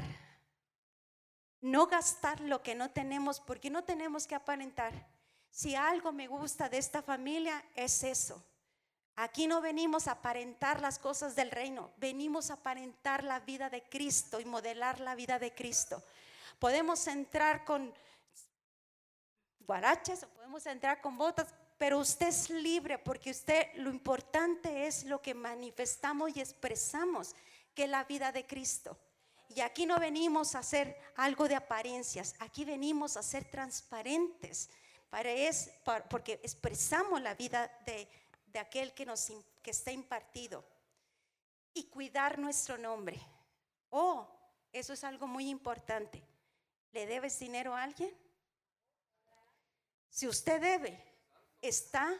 no 1.60 1.88
gastar 1.88 2.40
lo 2.42 2.62
que 2.62 2.76
no 2.76 2.92
tenemos, 2.92 3.40
porque 3.40 3.70
no 3.70 3.84
tenemos 3.84 4.26
que 4.26 4.36
aparentar. 4.36 4.94
Si 5.52 5.76
algo 5.76 6.12
me 6.12 6.28
gusta 6.28 6.70
de 6.70 6.78
esta 6.78 7.02
familia 7.02 7.64
es 7.76 8.04
eso, 8.04 8.44
Aquí 9.16 9.46
no 9.46 9.62
venimos 9.62 10.08
a 10.08 10.14
aparentar 10.14 10.82
las 10.82 10.98
cosas 10.98 11.36
del 11.36 11.52
reino, 11.52 11.92
venimos 11.98 12.50
a 12.50 12.56
aparentar 12.56 13.24
la 13.24 13.40
vida 13.40 13.70
de 13.70 13.84
Cristo 13.84 14.40
y 14.40 14.46
modelar 14.46 15.00
la 15.00 15.16
vida 15.16 15.38
de 15.38 15.54
Cristo. 15.54 16.02
Podemos 16.60 17.06
entrar 17.08 17.66
con 17.66 17.94
guaraches 19.60 20.24
o 20.24 20.28
podemos 20.30 20.66
entrar 20.66 21.02
con 21.02 21.18
botas, 21.18 21.54
pero 21.78 22.00
usted 22.00 22.30
es 22.30 22.50
libre 22.50 22.98
porque 22.98 23.32
usted 23.32 23.68
lo 23.76 23.90
importante 23.90 24.88
es 24.88 25.04
lo 25.04 25.22
que 25.22 25.34
manifestamos 25.34 26.36
y 26.36 26.40
expresamos, 26.40 27.36
que 27.76 27.84
es 27.84 27.90
la 27.90 28.06
vida 28.06 28.32
de 28.32 28.46
Cristo. 28.48 28.98
Y 29.50 29.60
aquí 29.60 29.86
no 29.86 30.00
venimos 30.00 30.56
a 30.56 30.60
hacer 30.60 30.98
algo 31.18 31.48
de 31.48 31.56
apariencias, 31.56 32.34
aquí 32.40 32.64
venimos 32.64 33.18
a 33.18 33.24
ser 33.24 33.44
transparentes, 33.46 34.70
para 35.12 35.30
es, 35.32 35.70
porque 36.10 36.40
expresamos 36.42 37.22
la 37.22 37.36
vida 37.36 37.72
de 37.86 38.10
de 38.52 38.60
aquel 38.60 38.94
que, 38.94 39.06
nos, 39.06 39.32
que 39.62 39.72
está 39.72 39.92
impartido 39.92 40.64
y 41.74 41.86
cuidar 41.86 42.38
nuestro 42.38 42.78
nombre. 42.78 43.20
Oh, 43.90 44.28
eso 44.72 44.94
es 44.94 45.04
algo 45.04 45.28
muy 45.28 45.50
importante. 45.50 46.22
¿Le 46.92 47.06
debes 47.06 47.40
dinero 47.40 47.76
a 47.76 47.84
alguien? 47.84 48.14
Si 50.10 50.28
usted 50.28 50.60
debe, 50.60 51.02
está 51.62 52.14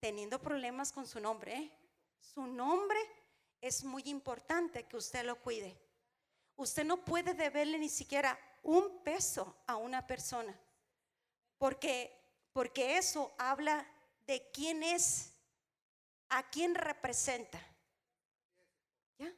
teniendo 0.00 0.40
problemas 0.40 0.90
con 0.92 1.06
su 1.06 1.20
nombre. 1.20 1.54
¿eh? 1.54 1.72
Su 2.18 2.46
nombre 2.46 2.98
es 3.60 3.84
muy 3.84 4.02
importante 4.06 4.84
que 4.84 4.96
usted 4.96 5.24
lo 5.26 5.40
cuide. 5.40 5.78
Usted 6.56 6.84
no 6.84 7.04
puede 7.04 7.34
deberle 7.34 7.78
ni 7.78 7.88
siquiera 7.88 8.38
un 8.62 9.02
peso 9.02 9.62
a 9.66 9.76
una 9.76 10.06
persona, 10.06 10.58
porque, 11.58 12.16
porque 12.52 12.96
eso 12.96 13.34
habla 13.38 13.86
de 14.26 14.50
quién 14.52 14.82
es, 14.82 15.32
a 16.28 16.48
quién 16.48 16.74
representa. 16.74 17.60
¿Ya? 19.18 19.32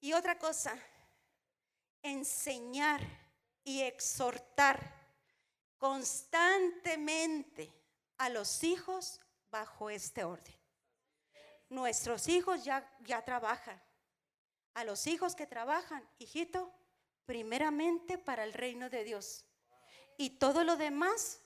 Y 0.00 0.12
otra 0.12 0.38
cosa, 0.38 0.76
enseñar 2.02 3.00
y 3.64 3.82
exhortar 3.82 5.00
constantemente 5.78 7.72
a 8.18 8.28
los 8.28 8.64
hijos 8.64 9.20
bajo 9.50 9.90
este 9.90 10.24
orden. 10.24 10.54
Nuestros 11.68 12.28
hijos 12.28 12.64
ya, 12.64 12.88
ya 13.00 13.24
trabajan. 13.24 13.80
A 14.74 14.84
los 14.84 15.06
hijos 15.06 15.36
que 15.36 15.46
trabajan, 15.46 16.06
hijito, 16.18 16.72
primeramente 17.26 18.18
para 18.18 18.44
el 18.44 18.52
reino 18.52 18.90
de 18.90 19.04
Dios 19.04 19.44
y 20.16 20.30
todo 20.30 20.64
lo 20.64 20.76
demás 20.76 21.40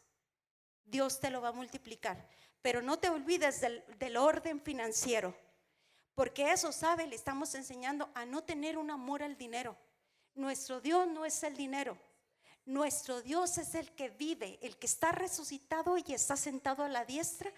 Dios 0.84 1.20
te 1.20 1.30
lo 1.30 1.40
va 1.40 1.48
a 1.48 1.52
multiplicar. 1.52 2.28
Pero 2.62 2.82
no 2.82 2.98
te 2.98 3.08
olvides 3.08 3.60
del, 3.60 4.16
orden 4.16 4.60
financiero, 4.60 5.36
porque 6.14 6.50
eso, 6.50 6.72
¿sabe? 6.72 7.06
Le 7.06 7.14
estamos 7.14 7.54
enseñando 7.54 8.10
a 8.14 8.24
no 8.24 8.42
tener 8.42 8.76
un 8.78 8.90
amor 8.90 9.22
al 9.22 9.36
dinero. 9.36 9.76
Nuestro 10.34 10.80
Dios 10.80 11.06
no 11.06 11.24
es 11.24 11.42
el 11.42 11.56
dinero. 11.56 11.96
Nuestro 12.64 13.22
Dios 13.22 13.58
es 13.58 13.76
el 13.76 13.92
que 13.92 14.08
vive, 14.08 14.58
el 14.60 14.76
que 14.76 14.86
está 14.86 15.12
resucitado 15.12 15.96
y 15.98 16.12
está 16.12 16.36
sentado 16.36 16.82
a 16.82 16.88
la 16.88 17.04
diestra 17.04 17.52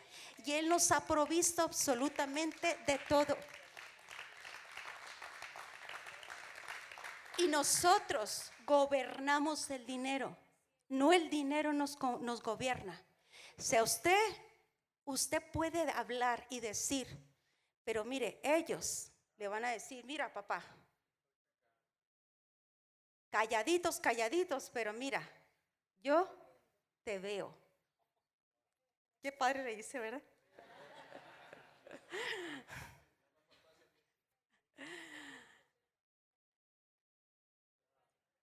y 0.44 0.52
Él 0.52 0.68
nos 0.68 0.92
ha 0.92 1.06
provisto 1.06 1.62
absolutamente 1.62 2.76
de 2.86 2.98
todo. 3.08 3.36
Y 7.38 7.46
nosotros 7.48 8.50
gobernamos 8.66 9.70
el 9.70 9.86
dinero. 9.86 10.36
No 10.88 11.12
el 11.12 11.30
dinero 11.30 11.72
nos, 11.72 11.98
nos 12.20 12.42
gobierna. 12.42 13.00
Si 13.56 13.80
usted, 13.80 14.18
usted 15.04 15.42
puede 15.52 15.90
hablar 15.90 16.46
y 16.50 16.60
decir, 16.60 17.06
pero 17.84 18.04
mire, 18.04 18.40
ellos 18.42 19.10
le 19.36 19.48
van 19.48 19.64
a 19.64 19.70
decir, 19.70 20.04
mira 20.04 20.32
papá, 20.32 20.64
calladitos, 23.30 24.00
calladitos, 24.00 24.70
pero 24.70 24.92
mira, 24.92 25.22
yo 26.00 26.28
te 27.04 27.18
veo. 27.18 27.54
Qué 29.20 29.32
padre 29.32 29.64
le 29.64 29.76
dice, 29.76 29.98
¿verdad? 29.98 30.22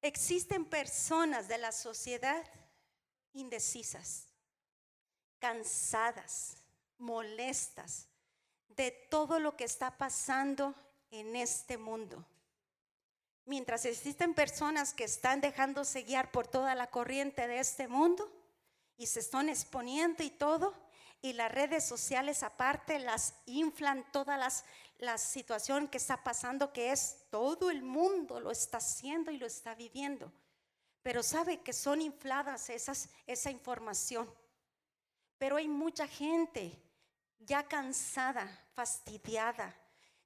Existen 0.05 0.65
personas 0.65 1.47
de 1.47 1.57
la 1.57 1.71
sociedad 1.71 2.43
indecisas, 3.33 4.27
cansadas, 5.39 6.57
molestas 6.99 8.07
de 8.67 8.91
todo 8.91 9.39
lo 9.39 9.57
que 9.57 9.63
está 9.63 9.97
pasando 9.97 10.75
en 11.09 11.35
este 11.35 11.79
mundo. 11.79 12.23
Mientras 13.45 13.83
existen 13.85 14.35
personas 14.35 14.93
que 14.93 15.05
están 15.05 15.41
dejándose 15.41 16.03
guiar 16.03 16.31
por 16.31 16.45
toda 16.45 16.75
la 16.75 16.85
corriente 16.91 17.47
de 17.47 17.57
este 17.57 17.87
mundo 17.87 18.31
y 18.97 19.07
se 19.07 19.21
están 19.21 19.49
exponiendo 19.49 20.21
y 20.21 20.29
todo, 20.29 20.75
y 21.23 21.33
las 21.33 21.51
redes 21.51 21.83
sociales 21.83 22.43
aparte 22.43 22.99
las 22.99 23.33
inflan 23.47 24.05
todas 24.11 24.37
las 24.37 24.65
la 24.99 25.17
situación 25.17 25.87
que 25.87 25.97
está 25.97 26.23
pasando 26.23 26.71
que 26.71 26.91
es 26.91 27.25
todo 27.29 27.69
el 27.69 27.83
mundo 27.83 28.39
lo 28.39 28.51
está 28.51 28.77
haciendo 28.77 29.31
y 29.31 29.37
lo 29.37 29.45
está 29.45 29.75
viviendo. 29.75 30.31
Pero 31.01 31.21
sabe 31.21 31.61
que 31.61 31.73
son 31.73 32.01
infladas 32.01 32.69
esas 32.69 33.09
esa 33.27 33.51
información. 33.51 34.33
Pero 35.37 35.57
hay 35.57 35.67
mucha 35.67 36.07
gente 36.07 36.81
ya 37.39 37.67
cansada, 37.67 38.67
fastidiada, 38.73 39.75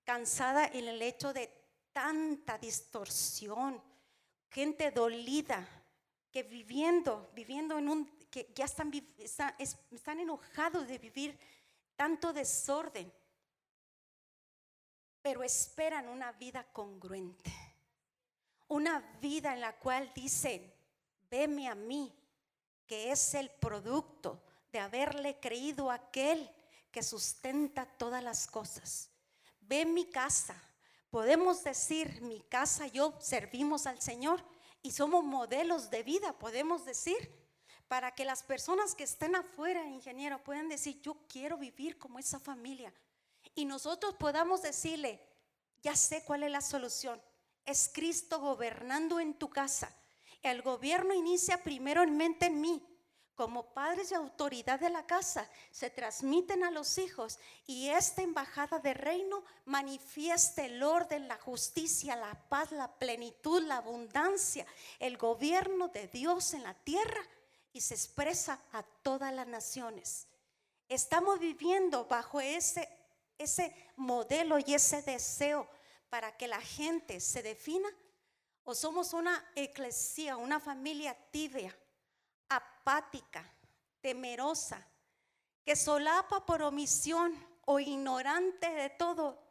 cansada 0.03 0.65
en 0.67 0.88
el 0.88 1.01
hecho 1.01 1.34
de 1.34 1.51
tanta 1.91 2.57
distorsión, 2.57 3.84
gente 4.49 4.91
dolida, 4.91 5.67
que 6.32 6.43
viviendo, 6.43 7.32
viviendo 7.34 7.78
en 7.78 7.89
un, 7.89 8.05
que 8.30 8.51
ya 8.55 8.65
están, 8.65 8.91
están, 9.17 9.55
están 9.57 10.20
enojados 10.20 10.88
de 10.88 10.97
vivir 10.97 11.39
tanto 11.95 12.32
desorden, 12.32 13.11
pero 15.22 15.43
esperan 15.43 16.07
una 16.07 16.32
vida 16.34 16.63
congruente, 16.72 17.51
una 18.67 18.99
vida 19.22 19.53
en 19.53 19.61
la 19.61 19.78
cual 19.78 20.11
dicen, 20.13 20.74
veme 21.30 21.67
a 21.67 21.76
mí, 21.76 22.13
que 22.88 23.11
es 23.11 23.34
el 23.34 23.49
producto 23.49 24.41
de 24.72 24.80
haberle 24.80 25.39
creído 25.39 25.91
a 25.91 25.95
aquel 25.95 26.49
que 26.91 27.03
sustenta 27.03 27.86
todas 27.86 28.24
las 28.24 28.47
cosas. 28.47 29.09
Ve 29.61 29.86
mi 29.86 30.09
casa. 30.09 30.61
Podemos 31.09 31.63
decir, 31.63 32.22
mi 32.22 32.41
casa, 32.41 32.88
yo 32.88 33.13
servimos 33.20 33.88
al 33.88 34.01
Señor 34.01 34.43
y 34.82 34.91
somos 34.91 35.24
modelos 35.24 35.89
de 35.89 36.03
vida, 36.03 36.38
podemos 36.38 36.86
decir, 36.86 37.36
para 37.88 38.13
que 38.13 38.26
las 38.26 38.43
personas 38.43 38.93
que 38.93 39.03
estén 39.03 39.36
afuera, 39.36 39.86
ingeniero, 39.88 40.43
puedan 40.43 40.70
decir, 40.70 41.01
yo 41.01 41.17
quiero 41.28 41.57
vivir 41.57 41.97
como 41.97 42.20
esa 42.20 42.39
familia. 42.39 42.93
Y 43.56 43.66
nosotros 43.66 44.16
podamos 44.16 44.62
decirle, 44.62 45.20
ya 45.82 45.95
sé 45.95 46.24
cuál 46.24 46.43
es 46.43 46.52
la 46.52 46.62
solución. 46.62 47.22
Es 47.66 47.89
Cristo 47.93 48.39
gobernando 48.39 49.20
en 49.20 49.34
tu 49.34 49.50
casa. 49.50 49.95
El 50.41 50.62
gobierno 50.62 51.14
inicia 51.14 51.64
primero 51.64 52.02
en 52.04 52.16
mente 52.16 52.47
en 52.47 52.62
mí 52.62 52.84
como 53.39 53.74
padres 53.74 54.10
de 54.10 54.18
autoridad 54.18 54.82
de 54.82 54.89
la 54.89 55.06
casa, 55.06 55.50
se 55.72 55.89
transmiten 55.89 56.62
a 56.66 56.72
los 56.72 56.97
hijos 56.97 57.39
y 57.66 57.88
esta 57.88 58.22
embajada 58.22 58.80
de 58.80 58.93
reino 58.93 59.45
manifiesta 59.64 60.66
el 60.66 60.84
orden, 60.84 61.30
la 61.30 61.38
justicia, 61.38 62.18
la 62.18 62.36
paz, 62.50 62.74
la 62.74 62.91
plenitud, 63.00 63.64
la 63.64 63.78
abundancia, 63.78 64.66
el 65.00 65.16
gobierno 65.16 65.88
de 65.88 66.10
Dios 66.10 66.54
en 66.54 66.64
la 66.64 66.74
tierra 66.74 67.22
y 67.72 67.80
se 67.80 67.93
expresa 67.93 68.60
a 68.74 68.84
todas 68.84 69.34
las 69.34 69.47
naciones. 69.47 70.28
Estamos 70.89 71.39
viviendo 71.39 72.04
bajo 72.08 72.41
ese, 72.41 72.89
ese 73.39 73.73
modelo 73.95 74.59
y 74.59 74.75
ese 74.75 75.01
deseo 75.01 75.67
para 76.09 76.37
que 76.37 76.47
la 76.47 76.61
gente 76.61 77.19
se 77.19 77.41
defina 77.41 77.89
o 78.63 78.75
somos 78.75 79.13
una 79.13 79.51
eclesía, 79.55 80.37
una 80.37 80.59
familia 80.59 81.17
tibia 81.31 81.75
apática, 82.49 83.43
temerosa, 84.01 84.85
que 85.65 85.75
solapa 85.75 86.45
por 86.45 86.61
omisión 86.61 87.33
o 87.65 87.79
ignorante 87.79 88.69
de 88.69 88.89
todo. 88.91 89.41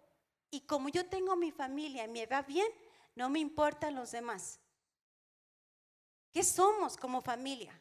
Y 0.51 0.61
como 0.63 0.89
yo 0.89 1.07
tengo 1.07 1.37
mi 1.37 1.51
familia 1.51 2.05
y 2.05 2.09
me 2.09 2.27
va 2.27 2.43
bien, 2.43 2.71
no 3.15 3.29
me 3.29 3.39
importan 3.39 3.95
los 3.95 4.11
demás. 4.11 4.61
¿Qué 6.33 6.45
somos 6.45 6.97
como 6.97 7.21
familia? 7.21 7.81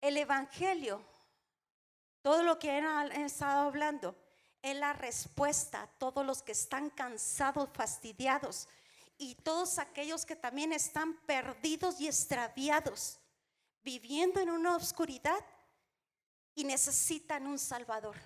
El 0.00 0.16
Evangelio, 0.16 1.04
todo 2.22 2.42
lo 2.42 2.58
que 2.58 2.70
han 2.70 3.12
estado 3.12 3.66
hablando, 3.66 4.16
es 4.62 4.76
la 4.76 4.92
respuesta 4.92 5.82
a 5.82 5.86
todos 5.86 6.24
los 6.24 6.42
que 6.42 6.52
están 6.52 6.88
cansados, 6.90 7.68
fastidiados, 7.74 8.68
y 9.18 9.34
todos 9.36 9.78
aquellos 9.78 10.24
que 10.24 10.36
también 10.36 10.72
están 10.72 11.14
perdidos 11.26 12.00
y 12.00 12.06
extraviados, 12.06 13.20
viviendo 13.84 14.40
en 14.40 14.50
una 14.50 14.76
oscuridad 14.76 15.44
y 16.54 16.64
necesitan 16.64 17.46
un 17.46 17.58
Salvador, 17.58 18.16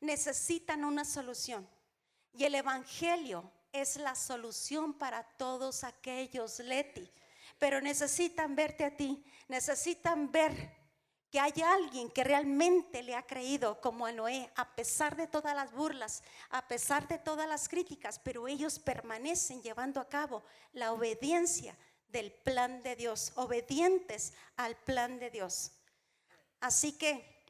necesitan 0.00 0.84
una 0.84 1.04
solución. 1.04 1.68
Y 2.34 2.44
el 2.44 2.54
Evangelio 2.54 3.50
es 3.72 3.96
la 3.96 4.14
solución 4.14 4.94
para 4.94 5.22
todos 5.22 5.84
aquellos, 5.84 6.58
Leti. 6.60 7.10
Pero 7.58 7.80
necesitan 7.80 8.54
verte 8.54 8.84
a 8.84 8.96
ti, 8.96 9.24
necesitan 9.48 10.30
ver 10.30 10.81
que 11.32 11.40
hay 11.40 11.62
alguien 11.62 12.10
que 12.10 12.24
realmente 12.24 13.02
le 13.02 13.16
ha 13.16 13.26
creído 13.26 13.80
como 13.80 14.04
a 14.04 14.12
Noé, 14.12 14.52
a 14.54 14.76
pesar 14.76 15.16
de 15.16 15.26
todas 15.26 15.56
las 15.56 15.72
burlas, 15.72 16.22
a 16.50 16.68
pesar 16.68 17.08
de 17.08 17.18
todas 17.18 17.48
las 17.48 17.70
críticas, 17.70 18.18
pero 18.18 18.46
ellos 18.46 18.78
permanecen 18.78 19.62
llevando 19.62 19.98
a 19.98 20.10
cabo 20.10 20.44
la 20.74 20.92
obediencia 20.92 21.74
del 22.08 22.32
plan 22.32 22.82
de 22.82 22.96
Dios, 22.96 23.32
obedientes 23.36 24.34
al 24.56 24.76
plan 24.76 25.18
de 25.18 25.30
Dios. 25.30 25.72
Así 26.60 26.92
que, 26.92 27.46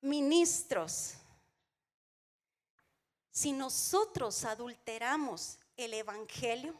ministros, 0.00 1.12
si 3.30 3.52
nosotros 3.52 4.46
adulteramos 4.46 5.58
el 5.76 5.92
Evangelio 5.92 6.74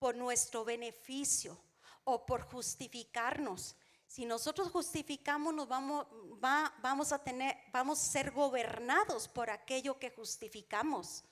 por 0.00 0.16
nuestro 0.16 0.64
beneficio 0.64 1.56
o 2.02 2.26
por 2.26 2.42
justificarnos, 2.42 3.76
si 4.12 4.26
nosotros 4.26 4.70
justificamos, 4.70 5.54
nos 5.54 5.66
vamos, 5.66 7.12
a 7.12 7.18
tener, 7.24 7.56
vamos 7.72 7.98
a 7.98 8.12
ser 8.12 8.30
gobernados 8.30 9.26
por 9.26 9.48
aquello 9.48 9.98
que 9.98 10.10
justificamos. 10.10 11.24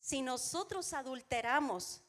Si 0.00 0.22
nosotros 0.22 0.94
adulteramos, 0.94 2.00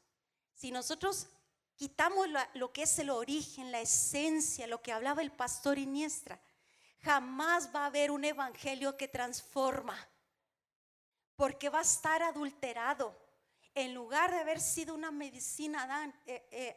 si 0.54 0.72
nosotros 0.72 1.28
quitamos 1.76 2.30
lo 2.54 2.72
que 2.72 2.84
es 2.84 2.98
el 2.98 3.10
origen, 3.10 3.74
la 3.74 3.82
esencia, 3.82 4.68
lo 4.68 4.82
que 4.82 4.94
hablaba 4.94 5.22
el 5.22 5.34
pastor 5.34 5.78
Iniestra, 5.78 6.40
jamás 7.02 7.76
va 7.76 7.84
a 7.84 7.88
haber 7.88 8.12
un 8.12 8.24
evangelio 8.24 8.96
que 8.96 9.10
transforma, 9.10 9.98
porque 11.36 11.68
va 11.68 11.80
a 11.80 11.82
estar 11.82 12.24
adulterado. 12.24 13.14
En 13.76 13.94
lugar 13.94 14.32
de 14.32 14.40
haber 14.40 14.62
sido 14.62 14.96
una 14.96 15.12
medicina, 15.12 16.10
eh, 16.26 16.48
eh, 16.52 16.74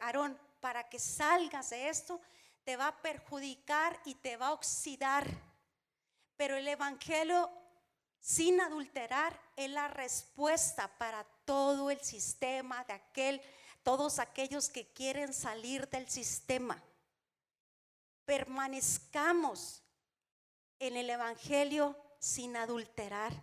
para 0.63 0.87
que 0.87 0.97
salgas 0.97 1.71
de 1.71 1.89
esto, 1.89 2.21
te 2.63 2.77
va 2.77 2.87
a 2.87 3.01
perjudicar 3.01 3.99
y 4.05 4.15
te 4.15 4.37
va 4.37 4.47
a 4.47 4.53
oxidar. 4.53 5.27
Pero 6.37 6.55
el 6.55 6.65
Evangelio 6.69 7.51
sin 8.21 8.61
adulterar 8.61 9.37
es 9.57 9.69
la 9.69 9.89
respuesta 9.89 10.87
para 10.97 11.25
todo 11.43 11.91
el 11.91 11.99
sistema 11.99 12.85
de 12.85 12.93
aquel, 12.93 13.41
todos 13.83 14.19
aquellos 14.19 14.69
que 14.69 14.87
quieren 14.93 15.33
salir 15.33 15.89
del 15.89 16.09
sistema. 16.09 16.81
Permanezcamos 18.23 19.83
en 20.79 20.95
el 20.95 21.09
Evangelio 21.09 21.93
sin 22.19 22.55
adulterar. 22.55 23.33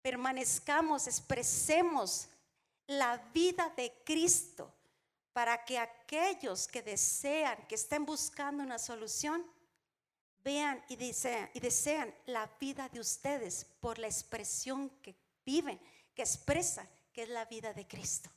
Permanezcamos, 0.00 1.08
expresemos 1.08 2.28
la 2.86 3.16
vida 3.34 3.68
de 3.76 3.92
Cristo 4.04 4.72
para 5.34 5.64
que 5.64 5.78
aquellos 5.78 6.68
que 6.68 6.80
desean, 6.80 7.66
que 7.66 7.74
estén 7.74 8.06
buscando 8.06 8.62
una 8.62 8.78
solución, 8.78 9.44
vean 10.44 10.80
y 10.88 10.94
desean, 10.94 12.14
la 12.26 12.48
vida 12.60 12.88
de 12.88 13.00
ustedes 13.00 13.66
por 13.80 13.98
la 13.98 14.06
expresión 14.06 14.88
que 15.02 15.16
viven, 15.44 15.80
que 16.14 16.22
expresa 16.22 16.88
que 17.12 17.24
es 17.24 17.28
la 17.28 17.46
vida 17.46 17.74
de 17.74 17.84
Cristo. 17.84 18.30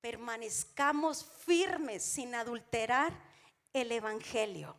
Permanezcamos 0.00 1.26
firmes 1.44 2.02
sin 2.02 2.34
adulterar 2.34 3.12
el 3.74 3.92
Evangelio. 3.92 4.74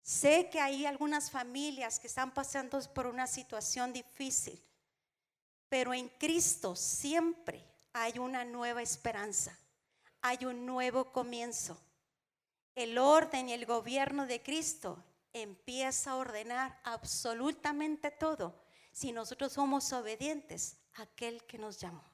Sé 0.00 0.48
que 0.50 0.58
hay 0.58 0.86
algunas 0.86 1.30
familias 1.30 2.00
que 2.00 2.06
están 2.06 2.32
pasando 2.32 2.80
por 2.94 3.06
una 3.06 3.26
situación 3.26 3.92
difícil, 3.92 4.58
pero 5.68 5.92
en 5.92 6.08
Cristo 6.08 6.74
siempre 6.74 7.62
hay 7.92 8.18
una 8.18 8.42
nueva 8.42 8.80
esperanza 8.80 9.58
hay 10.22 10.44
un 10.44 10.64
nuevo 10.64 11.12
comienzo. 11.12 11.78
El 12.74 12.96
orden 12.96 13.48
y 13.48 13.52
el 13.52 13.66
gobierno 13.66 14.26
de 14.26 14.42
Cristo 14.42 15.04
empieza 15.32 16.12
a 16.12 16.16
ordenar 16.16 16.80
absolutamente 16.84 18.10
todo 18.10 18.64
si 18.92 19.12
nosotros 19.12 19.52
somos 19.52 19.92
obedientes 19.92 20.78
a 20.94 21.02
aquel 21.02 21.44
que 21.44 21.58
nos 21.58 21.78
llamó. 21.78 22.04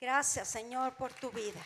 Gracias 0.00 0.48
Señor 0.48 0.96
por 0.96 1.12
tu 1.12 1.30
vida. 1.30 1.60